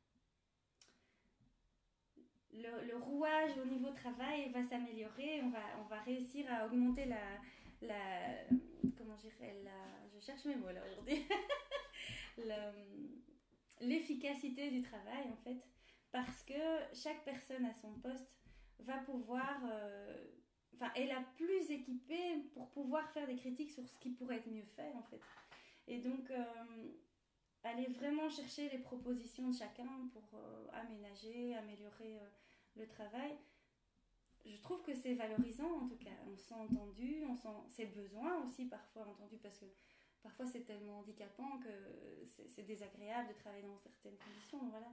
Le, 2.52 2.96
rouage 2.96 3.58
au 3.58 3.66
niveau 3.66 3.90
travail 3.90 4.50
va 4.50 4.62
s'améliorer, 4.62 5.42
on 5.42 5.50
va, 5.50 5.60
on 5.78 5.88
va 5.88 6.00
réussir 6.00 6.50
à 6.50 6.64
augmenter 6.64 7.04
la, 7.04 7.38
la 7.82 8.44
comment 8.96 9.16
dirais 9.16 9.54
la, 9.62 10.08
je 10.14 10.24
cherche 10.24 10.44
mes 10.46 10.56
mots 10.56 10.70
là 10.70 10.80
aujourd'hui, 10.90 11.26
l'efficacité 13.80 14.70
du 14.70 14.82
travail 14.82 15.24
en 15.30 15.36
fait, 15.36 15.62
parce 16.12 16.42
que 16.42 16.54
chaque 16.94 17.24
personne 17.24 17.64
à 17.64 17.74
son 17.74 17.92
poste 17.94 18.36
va 18.80 18.98
pouvoir, 18.98 19.60
euh, 19.64 20.24
est 20.94 21.06
la 21.06 21.20
plus 21.36 21.70
équipée 21.70 22.42
pour 22.54 22.70
pouvoir 22.70 23.08
faire 23.10 23.26
des 23.26 23.36
critiques 23.36 23.70
sur 23.70 23.86
ce 23.88 23.98
qui 23.98 24.10
pourrait 24.10 24.36
être 24.36 24.50
mieux 24.50 24.64
fait 24.76 24.92
en 24.94 25.02
fait. 25.04 25.20
Et 25.88 25.98
donc, 25.98 26.30
euh, 26.30 26.44
aller 27.62 27.86
vraiment 27.86 28.28
chercher 28.28 28.68
les 28.68 28.78
propositions 28.78 29.48
de 29.48 29.54
chacun 29.54 30.08
pour 30.12 30.38
euh, 30.38 30.66
aménager, 30.72 31.54
améliorer 31.56 32.18
le 32.76 32.86
travail, 32.86 33.36
je 34.44 34.60
trouve 34.60 34.82
que 34.82 34.94
c'est 34.94 35.14
valorisant 35.14 35.80
en 35.82 35.88
tout 35.88 35.96
cas. 35.96 36.10
On 36.26 36.36
se 36.36 36.44
sent 36.44 36.54
entendu, 36.54 37.24
on 37.28 37.36
sent 37.36 37.48
ses 37.68 37.86
besoins 37.86 38.44
aussi 38.46 38.66
parfois 38.66 39.06
entendus 39.08 39.38
parce 39.38 39.58
que 39.58 39.66
parfois 40.22 40.46
c'est 40.46 40.64
tellement 40.64 41.00
handicapant 41.00 41.58
que 41.58 42.24
c'est 42.24 42.62
désagréable 42.62 43.28
de 43.28 43.34
travailler 43.34 43.66
dans 43.66 43.78
certaines 43.78 44.16
conditions. 44.16 44.60
Voilà. 44.70 44.88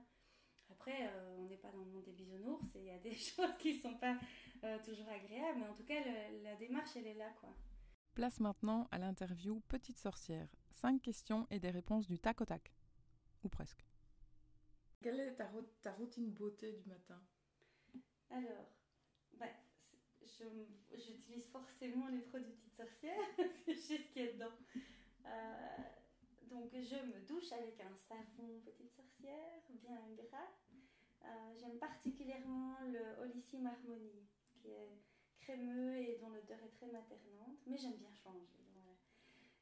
Après, 0.70 1.08
euh, 1.08 1.36
on 1.38 1.46
n'est 1.46 1.58
pas 1.58 1.72
dans 1.72 1.84
le 1.84 1.92
monde 1.92 2.04
des 2.06 2.12
bisounours 2.12 2.76
et 2.76 2.80
il 2.80 2.86
y 2.86 2.92
a 2.92 3.00
des 3.00 3.14
choses 3.16 3.56
qui 3.58 3.76
ne 3.76 3.80
sont 3.80 3.96
pas 3.98 4.18
euh, 4.64 4.80
toujours 4.84 5.08
agréables, 5.10 5.60
mais 5.60 5.68
en 5.68 5.74
tout 5.74 5.86
cas, 5.86 6.02
la 6.44 6.56
démarche, 6.56 6.96
elle 6.96 7.08
est 7.08 7.14
là. 7.14 7.30
quoi. 7.40 7.50
Place 8.14 8.40
maintenant 8.40 8.88
à 8.92 8.98
l'interview 8.98 9.60
Petite 9.68 9.98
sorcière. 9.98 10.48
Cinq 10.72 11.02
questions 11.02 11.48
et 11.50 11.60
des 11.60 11.72
réponses 11.72 12.08
du 12.08 12.20
tac 12.20 12.42
au 12.42 12.46
tac. 12.46 12.72
Ou 13.44 13.50
presque. 13.50 13.86
Quelle 15.02 15.20
est 15.20 15.36
ta 15.82 15.92
routine 15.92 16.32
beauté 16.32 16.72
du 16.74 16.88
matin? 16.88 17.22
Alors, 18.30 18.70
bah, 19.38 19.48
j'utilise 20.92 21.48
forcément 21.48 22.08
les 22.08 22.22
produits 22.22 22.54
Petite 22.54 22.76
Sorcière, 22.76 23.20
c'est 23.66 23.74
juste 23.74 23.88
ce 23.88 24.14
qu'il 24.14 24.26
y 24.26 24.30
a 24.30 24.34
dedans. 24.34 24.54
Euh, 25.26 25.78
donc, 26.54 26.70
je 26.74 26.96
me 26.96 27.20
douche 27.28 27.52
avec 27.52 27.80
un 27.82 27.96
savon 27.96 28.62
Petite 28.64 28.92
Sorcière, 28.92 29.62
bien 29.70 30.00
gras. 30.16 30.52
Euh, 31.26 31.54
j'aime 31.60 31.80
particulièrement 31.80 32.76
le 32.86 33.22
Holissime 33.22 33.66
Harmonie, 33.66 34.28
qui 34.52 34.70
est 34.70 35.00
crémeux 35.40 35.98
et 35.98 36.18
dont 36.22 36.30
l'odeur 36.30 36.62
est 36.64 36.74
très 36.78 36.88
maternante, 36.88 37.58
mais 37.66 37.78
j'aime 37.78 37.98
bien 37.98 38.14
changer. 38.14 38.64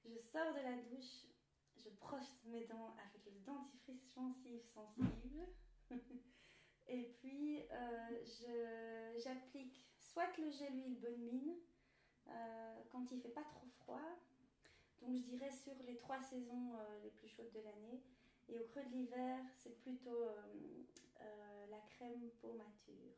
Je 0.03 0.17
sors 0.17 0.53
de 0.53 0.59
la 0.59 0.77
douche, 0.89 1.27
je 1.77 1.89
brosse 1.89 2.43
mes 2.45 2.65
dents 2.65 2.95
avec 2.97 3.23
le 3.25 3.39
dentifrice 3.45 4.11
gencive 4.13 4.65
sensible. 4.65 5.47
Et 6.87 7.15
puis, 7.19 7.61
euh, 7.71 9.19
j'applique 9.23 9.85
soit 9.99 10.35
le 10.37 10.49
gel 10.51 10.75
huile 10.75 10.99
bonne 10.99 11.21
mine 11.21 11.55
euh, 12.27 12.83
quand 12.91 13.09
il 13.11 13.21
fait 13.21 13.29
pas 13.29 13.43
trop 13.43 13.67
froid. 13.79 14.19
Donc, 15.01 15.15
je 15.15 15.23
dirais 15.23 15.51
sur 15.51 15.75
les 15.83 15.97
trois 15.97 16.21
saisons 16.21 16.75
euh, 16.75 16.99
les 17.03 17.09
plus 17.09 17.27
chaudes 17.27 17.51
de 17.51 17.59
l'année. 17.59 18.01
Et 18.49 18.59
au 18.59 18.63
creux 18.65 18.83
de 18.83 18.89
l'hiver, 18.89 19.43
c'est 19.55 19.77
plutôt 19.81 20.25
la 21.69 21.79
crème 21.89 22.29
peau 22.41 22.53
mature. 22.53 23.15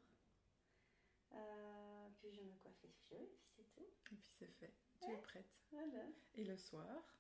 puis 2.20 2.32
je 2.32 2.42
me 2.42 2.54
coiffe 2.62 2.82
les 2.84 2.92
cheveux, 2.92 3.22
et 3.22 3.28
puis 3.28 3.46
c'est 3.48 3.66
tout. 3.74 3.82
Et 3.82 4.16
puis 4.16 4.18
c'est 4.22 4.48
fait. 4.48 4.74
Tu 5.02 5.12
es 5.12 5.18
prête. 5.18 5.50
Voilà. 5.72 6.06
Et 6.36 6.44
le 6.44 6.56
soir? 6.56 7.18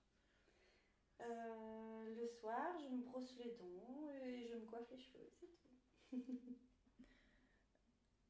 Le 1.20 2.28
soir, 2.28 2.78
je 2.80 2.88
me 2.88 3.02
brosse 3.02 3.36
les 3.38 3.52
dents 3.52 4.10
et 4.12 4.46
je 4.48 4.56
me 4.56 4.66
coiffe 4.66 4.90
les 4.92 5.00
cheveux, 5.00 5.30
c'est 5.32 5.48
tout. 5.58 5.74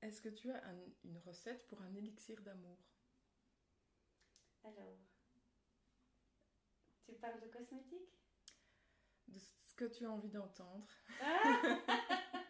Est-ce 0.01 0.21
que 0.21 0.29
tu 0.29 0.51
as 0.51 0.61
une 1.03 1.17
recette 1.19 1.65
pour 1.67 1.81
un 1.81 1.93
élixir 1.95 2.41
d'amour? 2.41 2.77
Alors, 4.63 4.99
tu 7.05 7.13
parles 7.13 7.39
de 7.41 7.47
cosmétiques 7.47 8.17
De 9.27 9.39
ce 9.39 9.75
que 9.75 9.85
tu 9.85 10.05
as 10.05 10.11
envie 10.11 10.29
d'entendre. 10.29 10.87
Ah 11.21 11.61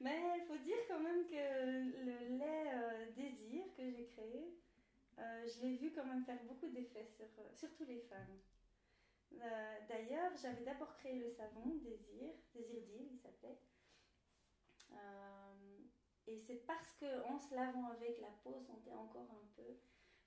Mais 0.00 0.20
il 0.36 0.44
faut 0.46 0.58
dire 0.58 0.76
quand 0.86 1.00
même 1.00 1.26
que 1.26 2.04
le 2.04 2.36
lait 2.36 2.70
euh, 2.74 3.10
désir 3.12 3.64
que 3.74 3.90
j'ai 3.90 4.06
créé, 4.08 4.54
euh, 5.18 5.46
je 5.48 5.62
l'ai 5.62 5.76
vu 5.76 5.92
quand 5.92 6.04
même 6.04 6.24
faire 6.26 6.42
beaucoup 6.44 6.68
d'effets 6.68 7.06
sur, 7.06 7.24
euh, 7.38 7.48
surtout 7.54 7.84
les 7.84 8.00
femmes. 8.00 8.38
D'ailleurs, 9.88 10.30
j'avais 10.40 10.62
d'abord 10.62 10.94
créé 10.94 11.18
le 11.18 11.28
savon 11.30 11.80
Désir, 11.82 12.34
Désir 12.54 12.82
d'île, 12.82 13.08
il 13.12 13.18
s'appelait. 13.18 13.58
et 16.26 16.38
c'est 16.38 16.64
parce 16.66 16.92
qu'en 17.00 17.38
se 17.38 17.52
lavant 17.52 17.88
avec, 17.88 18.20
la 18.20 18.30
peau 18.44 18.60
sentait 18.60 18.92
encore 18.92 19.28
un 19.32 19.46
peu 19.56 19.76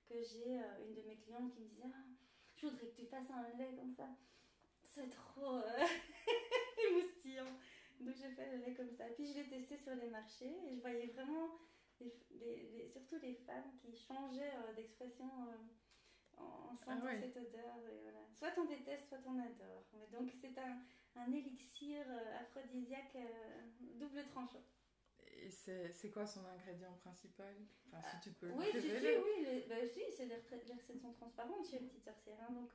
que 0.08 0.22
j'ai 0.22 0.60
une 0.84 0.94
de 0.94 1.02
mes 1.02 1.16
clientes 1.16 1.52
qui 1.52 1.60
me 1.60 1.68
disait 1.68 1.90
ah, 1.94 2.04
Je 2.56 2.66
voudrais 2.66 2.86
que 2.86 2.96
tu 2.96 3.06
fasses 3.06 3.30
un 3.30 3.56
lait 3.56 3.74
comme 3.76 3.92
ça. 3.92 4.08
C'est 4.82 5.10
trop 5.10 5.60
émoustillant. 6.90 7.52
Donc 8.00 8.14
j'ai 8.14 8.30
fait 8.30 8.50
le 8.52 8.64
lait 8.64 8.74
comme 8.74 8.90
ça. 8.90 9.04
Puis 9.14 9.26
je 9.26 9.34
l'ai 9.34 9.48
testé 9.48 9.76
sur 9.76 9.94
les 9.94 10.08
marchés 10.08 10.56
et 10.66 10.74
je 10.76 10.80
voyais 10.80 11.08
vraiment, 11.08 11.58
les, 12.00 12.88
surtout 12.88 13.16
les 13.20 13.34
femmes 13.34 13.72
qui 13.80 13.96
changeaient 13.96 14.54
euh, 14.54 14.74
d'expression 14.74 15.26
euh, 15.26 16.36
en, 16.36 16.74
sentant 16.74 17.06
ah 17.08 17.16
cette 17.16 17.36
odeur. 17.36 17.76
Et 17.90 18.00
voilà. 18.02 18.20
Soit 18.32 18.52
on 18.58 18.66
déteste, 18.66 19.08
soit 19.08 19.18
on 19.26 19.38
adore. 19.38 19.84
Mais 19.92 20.06
donc 20.12 20.30
c'est 20.40 20.56
un, 20.58 20.80
un, 21.16 21.32
élixir 21.32 22.04
euh, 22.08 22.40
aphrodisiaque 22.40 23.16
double 23.80 24.24
tranchant. 24.28 24.62
Et 25.42 25.50
c'est 25.50 26.10
quoi 26.10 26.26
son 26.26 26.44
ingrédient 26.46 26.92
principal? 27.02 27.54
Enfin, 27.86 28.02
si 28.10 28.28
tu 28.28 28.36
peux 28.36 28.50
Oui, 28.50 28.66
si, 28.72 28.80
si, 28.80 28.88
oui, 28.90 29.64
bah, 29.68 29.76
si, 29.86 30.00
c'est 30.16 30.26
les, 30.26 30.36
recettes 30.36 31.00
sont 31.00 31.12
transparentes 31.12 31.66
chez 31.66 31.78
Petite 31.78 32.04
Sorcière. 32.04 32.38
Hein. 32.48 32.52
donc 32.52 32.70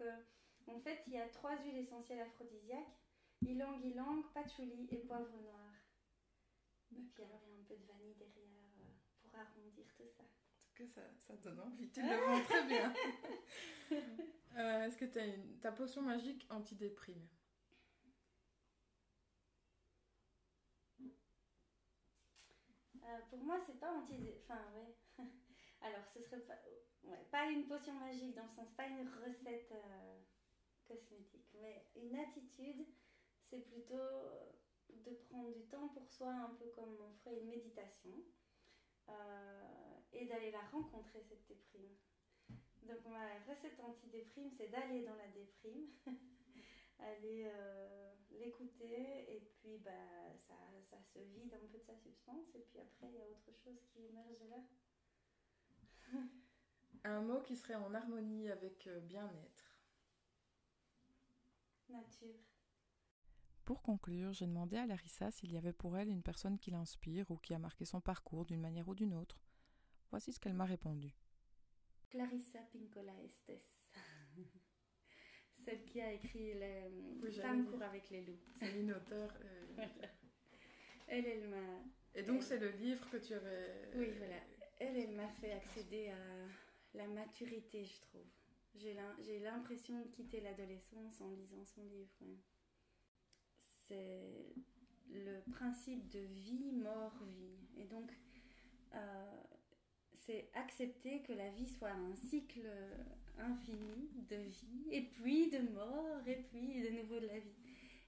en 0.67 0.79
fait, 0.79 1.03
il 1.07 1.13
y 1.13 1.17
a 1.17 1.27
trois 1.27 1.57
huiles 1.63 1.77
essentielles 1.77 2.21
aphrodisiaques 2.21 2.97
Ylang 3.45 3.83
ylang, 3.83 4.23
patchouli 4.33 4.87
et 4.89 4.99
poivre 4.99 5.35
noir. 5.41 5.73
Et 6.91 7.01
puis 7.01 7.11
il 7.17 7.21
y 7.21 7.23
a 7.23 7.35
un 7.35 7.63
peu 7.67 7.75
de 7.75 7.85
vanille 7.85 8.15
derrière 8.15 8.71
euh, 8.79 8.85
pour 9.21 9.35
arrondir 9.37 9.85
tout 9.97 10.07
ça. 10.07 10.23
En 10.23 10.75
tout 10.75 10.83
cas, 10.83 10.87
ça, 10.87 11.01
ça 11.17 11.35
donne 11.35 11.59
envie. 11.59 11.89
Tu 11.89 12.01
le 12.01 12.07
vends 12.07 12.43
très 12.43 12.63
bien. 12.65 12.93
euh, 14.57 14.85
Est-ce 14.85 14.97
que 14.97 15.05
tu 15.05 15.19
as 15.19 15.25
une, 15.25 15.59
ta 15.59 15.71
potion 15.71 16.01
magique 16.01 16.47
anti-déprime? 16.49 17.27
Euh, 23.05 23.19
Pour 23.29 23.43
moi, 23.43 23.59
c'est 23.59 23.79
pas 23.79 23.91
anti 23.91 24.31
Enfin, 24.43 24.61
alors, 25.81 26.05
ce 26.13 26.19
serait 26.21 26.41
pas, 27.31 27.49
une 27.49 27.65
potion 27.65 27.93
magique 27.93 28.33
dans 28.33 28.43
le 28.43 28.49
sens, 28.49 28.69
pas 28.71 28.87
une 28.87 29.07
recette 29.23 29.71
euh, 29.71 30.19
cosmétique, 30.85 31.49
mais 31.53 31.83
une 31.95 32.15
attitude 32.15 32.85
c'est 33.49 33.59
plutôt 33.59 33.95
euh, 33.95 34.49
de 34.89 35.11
prendre 35.11 35.51
du 35.51 35.63
temps 35.63 35.87
pour 35.89 36.07
soi, 36.09 36.31
un 36.31 36.49
peu 36.51 36.65
comme 36.67 36.99
on 37.01 37.11
ferait 37.11 37.35
une 37.35 37.47
méditation, 37.47 38.23
et 40.13 40.25
d'aller 40.25 40.49
la 40.49 40.61
rencontrer, 40.63 41.21
cette 41.21 41.45
déprime. 41.45 41.91
Donc 42.83 43.03
ma 43.05 43.37
recette 43.47 43.79
anti-déprime, 43.79 44.49
c'est 44.51 44.67
d'aller 44.67 45.01
dans 45.01 45.15
la 45.15 45.27
déprime, 45.27 45.87
aller 47.03 47.51
euh, 47.53 48.13
l'écouter, 48.31 49.35
et 49.35 49.39
puis 49.39 49.77
bah, 49.79 49.91
ça, 50.47 50.55
ça, 50.89 50.97
se 51.01 51.19
vide 51.19 51.53
un 51.53 51.67
peu 51.67 51.77
de 51.77 51.83
sa 51.83 51.95
substance, 51.97 52.55
et 52.55 52.61
puis 52.69 52.79
après 52.79 53.07
il 53.09 53.15
y 53.15 53.21
a 53.21 53.27
autre 53.27 53.51
chose 53.63 53.81
qui 53.91 54.05
émerge 54.05 54.43
là. 54.49 54.63
un 57.05 57.21
mot 57.21 57.41
qui 57.41 57.55
serait 57.55 57.75
en 57.75 57.93
harmonie 57.93 58.49
avec 58.49 58.89
bien-être. 59.03 59.77
Nature. 61.89 62.39
Pour 63.65 63.81
conclure, 63.81 64.33
j'ai 64.33 64.45
demandé 64.45 64.75
à 64.75 64.85
Larissa 64.85 65.31
s'il 65.31 65.53
y 65.53 65.57
avait 65.57 65.71
pour 65.73 65.97
elle 65.97 66.09
une 66.09 66.23
personne 66.23 66.57
qui 66.57 66.71
l'inspire 66.71 67.29
ou 67.31 67.37
qui 67.37 67.53
a 67.53 67.59
marqué 67.59 67.85
son 67.85 68.01
parcours 68.01 68.45
d'une 68.45 68.59
manière 68.59 68.89
ou 68.89 68.95
d'une 68.95 69.13
autre. 69.13 69.39
Voici 70.11 70.33
ce 70.33 70.39
qu'elle 70.39 70.53
m'a 70.53 70.65
répondu. 70.65 71.15
Clarissa 72.09 72.59
Pincola 72.71 73.13
Estes. 73.23 73.72
Celle 75.65 75.83
qui 75.85 76.01
a 76.01 76.11
écrit 76.11 76.53
les 76.53 77.31
Femme 77.41 77.65
court 77.65 77.81
avec 77.81 78.09
les 78.09 78.21
loups. 78.21 78.39
C'est 78.59 78.79
une 78.79 78.91
auteure. 78.91 79.33
Euh, 79.79 79.85
elle, 81.07 81.25
elle 81.25 81.47
m'a. 81.47 81.83
Et 82.15 82.23
donc, 82.23 82.43
c'est 82.43 82.59
le 82.59 82.69
livre 82.69 83.09
que 83.09 83.17
tu 83.17 83.33
avais. 83.33 83.89
Oui, 83.95 84.09
voilà. 84.17 84.35
Elle, 84.79 84.97
elle 84.97 85.15
m'a 85.15 85.29
fait 85.29 85.51
accéder 85.51 86.09
à 86.09 86.97
la 86.97 87.07
maturité, 87.07 87.85
je 87.85 88.01
trouve. 88.01 88.25
J'ai 88.75 89.39
l'impression 89.39 89.99
de 89.99 90.07
quitter 90.07 90.41
l'adolescence 90.41 91.21
en 91.21 91.29
lisant 91.29 91.63
son 91.63 91.83
livre 91.85 92.09
c'est 93.87 94.53
le 95.09 95.41
principe 95.51 96.09
de 96.09 96.19
vie, 96.19 96.71
mort, 96.71 97.17
vie. 97.37 97.81
Et 97.81 97.85
donc, 97.85 98.11
euh, 98.93 99.43
c'est 100.13 100.49
accepter 100.53 101.21
que 101.23 101.33
la 101.33 101.49
vie 101.49 101.67
soit 101.67 101.91
un 101.91 102.15
cycle 102.15 102.67
infini 103.39 104.09
de 104.29 104.35
vie, 104.35 104.87
et 104.91 105.01
puis 105.01 105.49
de 105.49 105.59
mort, 105.73 106.21
et 106.27 106.35
puis 106.35 106.81
de 106.81 106.89
nouveau 106.89 107.19
de 107.19 107.27
la 107.27 107.39
vie. 107.39 107.55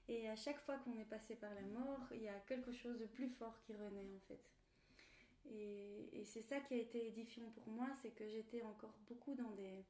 Et 0.08 0.28
à 0.28 0.36
chaque 0.36 0.60
fois 0.60 0.76
qu'on 0.78 0.96
est 0.98 1.04
passé 1.04 1.34
par 1.34 1.52
la 1.54 1.62
mort, 1.62 2.06
il 2.12 2.22
y 2.22 2.28
a 2.28 2.38
quelque 2.46 2.72
chose 2.72 2.98
de 2.98 3.06
plus 3.06 3.28
fort 3.28 3.58
qui 3.66 3.74
renaît 3.74 4.08
en 4.14 4.20
fait. 4.28 4.40
Et, 5.50 6.20
et 6.20 6.24
c'est 6.24 6.42
ça 6.42 6.60
qui 6.60 6.74
a 6.74 6.76
été 6.76 7.08
édifiant 7.08 7.50
pour 7.50 7.66
moi, 7.68 7.88
c'est 8.02 8.10
que 8.10 8.26
j'étais 8.28 8.62
encore 8.62 8.94
beaucoup 9.08 9.34
dans 9.34 9.50
des 9.52 9.84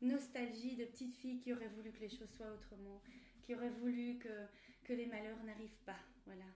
nostalgies 0.00 0.76
de 0.76 0.84
petites 0.84 1.14
filles 1.14 1.40
qui 1.40 1.52
auraient 1.52 1.68
voulu 1.68 1.92
que 1.92 2.00
les 2.00 2.10
choses 2.10 2.30
soient 2.30 2.52
autrement, 2.52 3.02
qui 3.42 3.54
auraient 3.54 3.70
voulu 3.70 4.18
que 4.18 4.46
que 4.88 4.94
les 4.94 5.06
malheurs 5.06 5.42
n'arrivent 5.44 5.84
pas. 5.84 6.00
Voilà. 6.24 6.46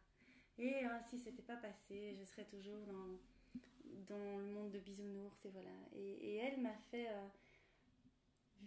Et 0.59 0.85
hein, 0.85 1.01
si 1.09 1.18
c'était 1.18 1.42
pas 1.42 1.57
passé, 1.57 2.14
je 2.18 2.25
serais 2.25 2.46
toujours 2.46 2.81
dans, 2.87 3.18
dans 4.09 4.38
le 4.38 4.46
monde 4.46 4.70
de 4.70 4.79
bisounours. 4.79 5.44
Et 5.44 5.51
voilà. 5.51 5.70
Et, 5.94 6.37
elle 6.37 6.61
m'a 6.61 6.77
fait 6.90 7.09
euh, 7.09 7.29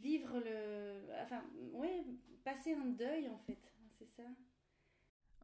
vivre 0.01 0.39
le. 0.39 1.01
Enfin, 1.23 1.43
oui, 1.73 2.19
passer 2.43 2.73
un 2.73 2.86
deuil 2.86 3.29
en 3.29 3.38
fait. 3.39 3.60
C'est 3.97 4.08
ça. 4.08 4.23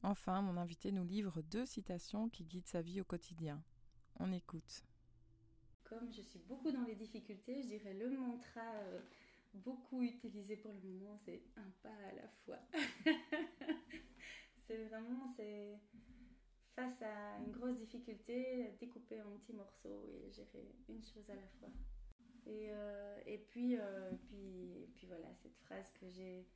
Enfin, 0.04 0.42
mon 0.42 0.58
invité 0.58 0.92
nous 0.92 1.04
livre 1.04 1.42
deux 1.42 1.66
citations 1.66 2.30
qui 2.30 2.44
guident 2.44 2.68
sa 2.68 2.82
vie 2.82 3.02
au 3.02 3.04
quotidien. 3.04 3.64
On 4.20 4.32
écoute. 4.32 4.84
Comme 5.84 6.12
je 6.12 6.22
suis 6.22 6.40
beaucoup 6.40 6.72
dans 6.72 6.84
les 6.84 6.96
difficultés, 6.96 7.62
je 7.62 7.68
dirais 7.68 7.94
le 7.94 8.10
mantra 8.10 8.62
euh, 8.62 9.02
beaucoup 9.54 10.02
utilisé 10.02 10.56
pour 10.58 10.72
le 10.72 10.80
moment, 10.80 11.18
c'est 11.18 11.44
un 11.58 11.70
pas 11.84 11.90
à 11.90 12.14
la 12.14 12.28
fois. 12.46 12.60
c'est 14.68 14.86
vraiment, 14.86 15.28
c'est 15.36 15.80
face 16.76 17.02
à 17.02 17.38
une 17.40 17.52
grosse 17.52 17.78
difficulté, 17.78 18.76
découper 18.80 19.22
en 19.22 19.38
petits 19.38 19.54
morceaux 19.54 20.04
et 20.08 20.32
gérer 20.32 20.74
une 20.90 21.04
chose 21.04 21.30
à 21.30 21.36
la 21.36 21.48
fois. 21.60 21.70
Et, 22.46 22.70
euh, 22.72 23.22
et 23.26 23.38
puis, 23.38 23.78
euh, 23.78 24.12
puis, 24.24 24.90
puis 24.96 25.08
voilà, 25.08 25.34
cette 25.36 25.58
phrase 25.60 25.92
que 26.00 26.10
j'ai 26.10 26.48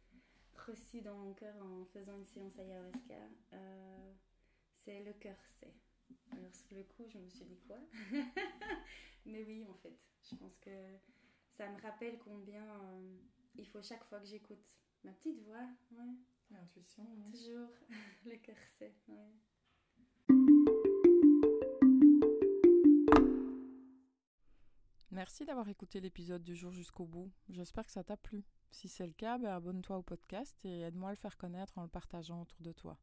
reçue 0.68 1.02
dans 1.02 1.16
mon 1.16 1.34
cœur 1.34 1.56
en 1.62 1.86
faisant 1.86 2.16
une 2.16 2.26
séance 2.26 2.58
ayahuasca, 2.58 3.16
euh, 3.54 4.14
c'est 4.74 5.04
le 5.04 5.14
cœur 5.14 5.38
sait. 5.48 5.74
Alors 6.32 6.54
sur 6.54 6.76
le 6.76 6.84
coup, 6.84 7.06
je 7.08 7.18
me 7.18 7.30
suis 7.30 7.46
dit 7.46 7.60
quoi? 7.68 7.78
Mais 9.26 9.44
oui, 9.44 9.66
en 9.70 9.74
fait, 9.76 9.98
je 10.30 10.36
pense 10.36 10.58
que 10.58 10.98
ça 11.50 11.70
me 11.70 11.82
rappelle 11.82 12.18
combien 12.20 12.66
il 13.56 13.68
faut 13.68 13.82
chaque 13.82 14.04
fois 14.06 14.20
que 14.20 14.28
j'écoute 14.28 14.64
ma 15.04 15.12
petite 15.12 15.40
voix, 15.42 15.68
ouais, 15.92 16.16
L'intuition. 16.52 17.06
Toujours, 17.32 17.70
le 18.26 18.36
cœur 18.38 18.56
sait. 18.78 18.94
Merci 25.26 25.44
d'avoir 25.44 25.68
écouté 25.70 26.00
l'épisode 26.02 26.44
du 26.44 26.56
jour 26.56 26.72
jusqu'au 26.72 27.06
bout. 27.06 27.32
J'espère 27.50 27.88
que 27.88 27.92
ça 27.92 28.04
t'a 28.04 28.16
plu. 28.16 28.46
Si 28.70 28.88
c'est 28.88 29.08
le 29.08 29.14
cas, 29.14 29.40
ben, 29.40 29.56
abonne-toi 29.56 29.98
au 29.98 30.04
podcast 30.04 30.56
et 30.64 30.82
aide-moi 30.82 31.10
à 31.10 31.14
le 31.14 31.18
faire 31.18 31.36
connaître 31.36 31.80
en 31.80 31.82
le 31.82 31.90
partageant 31.90 32.44
autour 32.44 32.62
de 32.62 32.72
toi. 32.72 33.00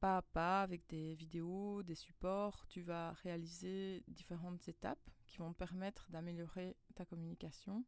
Pas 0.00 0.16
à 0.16 0.22
pas, 0.22 0.62
avec 0.62 0.88
des 0.88 1.14
vidéos, 1.14 1.82
des 1.82 1.94
supports, 1.94 2.66
tu 2.68 2.80
vas 2.80 3.12
réaliser 3.12 4.02
différentes 4.08 4.66
étapes 4.66 5.10
qui 5.26 5.36
vont 5.36 5.52
permettre 5.52 6.10
d'améliorer 6.10 6.78
ta 6.94 7.04
communication 7.04 7.84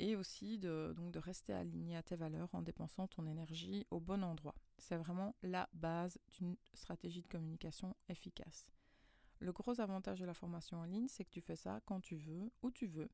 et 0.00 0.16
aussi 0.16 0.58
donc 0.58 1.12
de 1.12 1.18
rester 1.20 1.52
aligné 1.52 1.96
à 1.96 2.02
tes 2.02 2.16
valeurs 2.16 2.52
en 2.54 2.62
dépensant 2.62 3.06
ton 3.06 3.24
énergie 3.28 3.86
au 3.92 4.00
bon 4.00 4.24
endroit. 4.24 4.56
C'est 4.78 4.96
vraiment 4.96 5.36
la 5.44 5.68
base 5.74 6.18
d'une 6.36 6.56
stratégie 6.74 7.22
de 7.22 7.28
communication 7.28 7.94
efficace. 8.08 8.72
Le 9.38 9.52
gros 9.52 9.80
avantage 9.80 10.18
de 10.18 10.26
la 10.26 10.34
formation 10.34 10.78
en 10.78 10.86
ligne, 10.86 11.06
c'est 11.06 11.24
que 11.24 11.30
tu 11.30 11.40
fais 11.40 11.54
ça 11.54 11.80
quand 11.86 12.00
tu 12.00 12.16
veux, 12.16 12.50
où 12.62 12.72
tu 12.72 12.88
veux. 12.88 13.10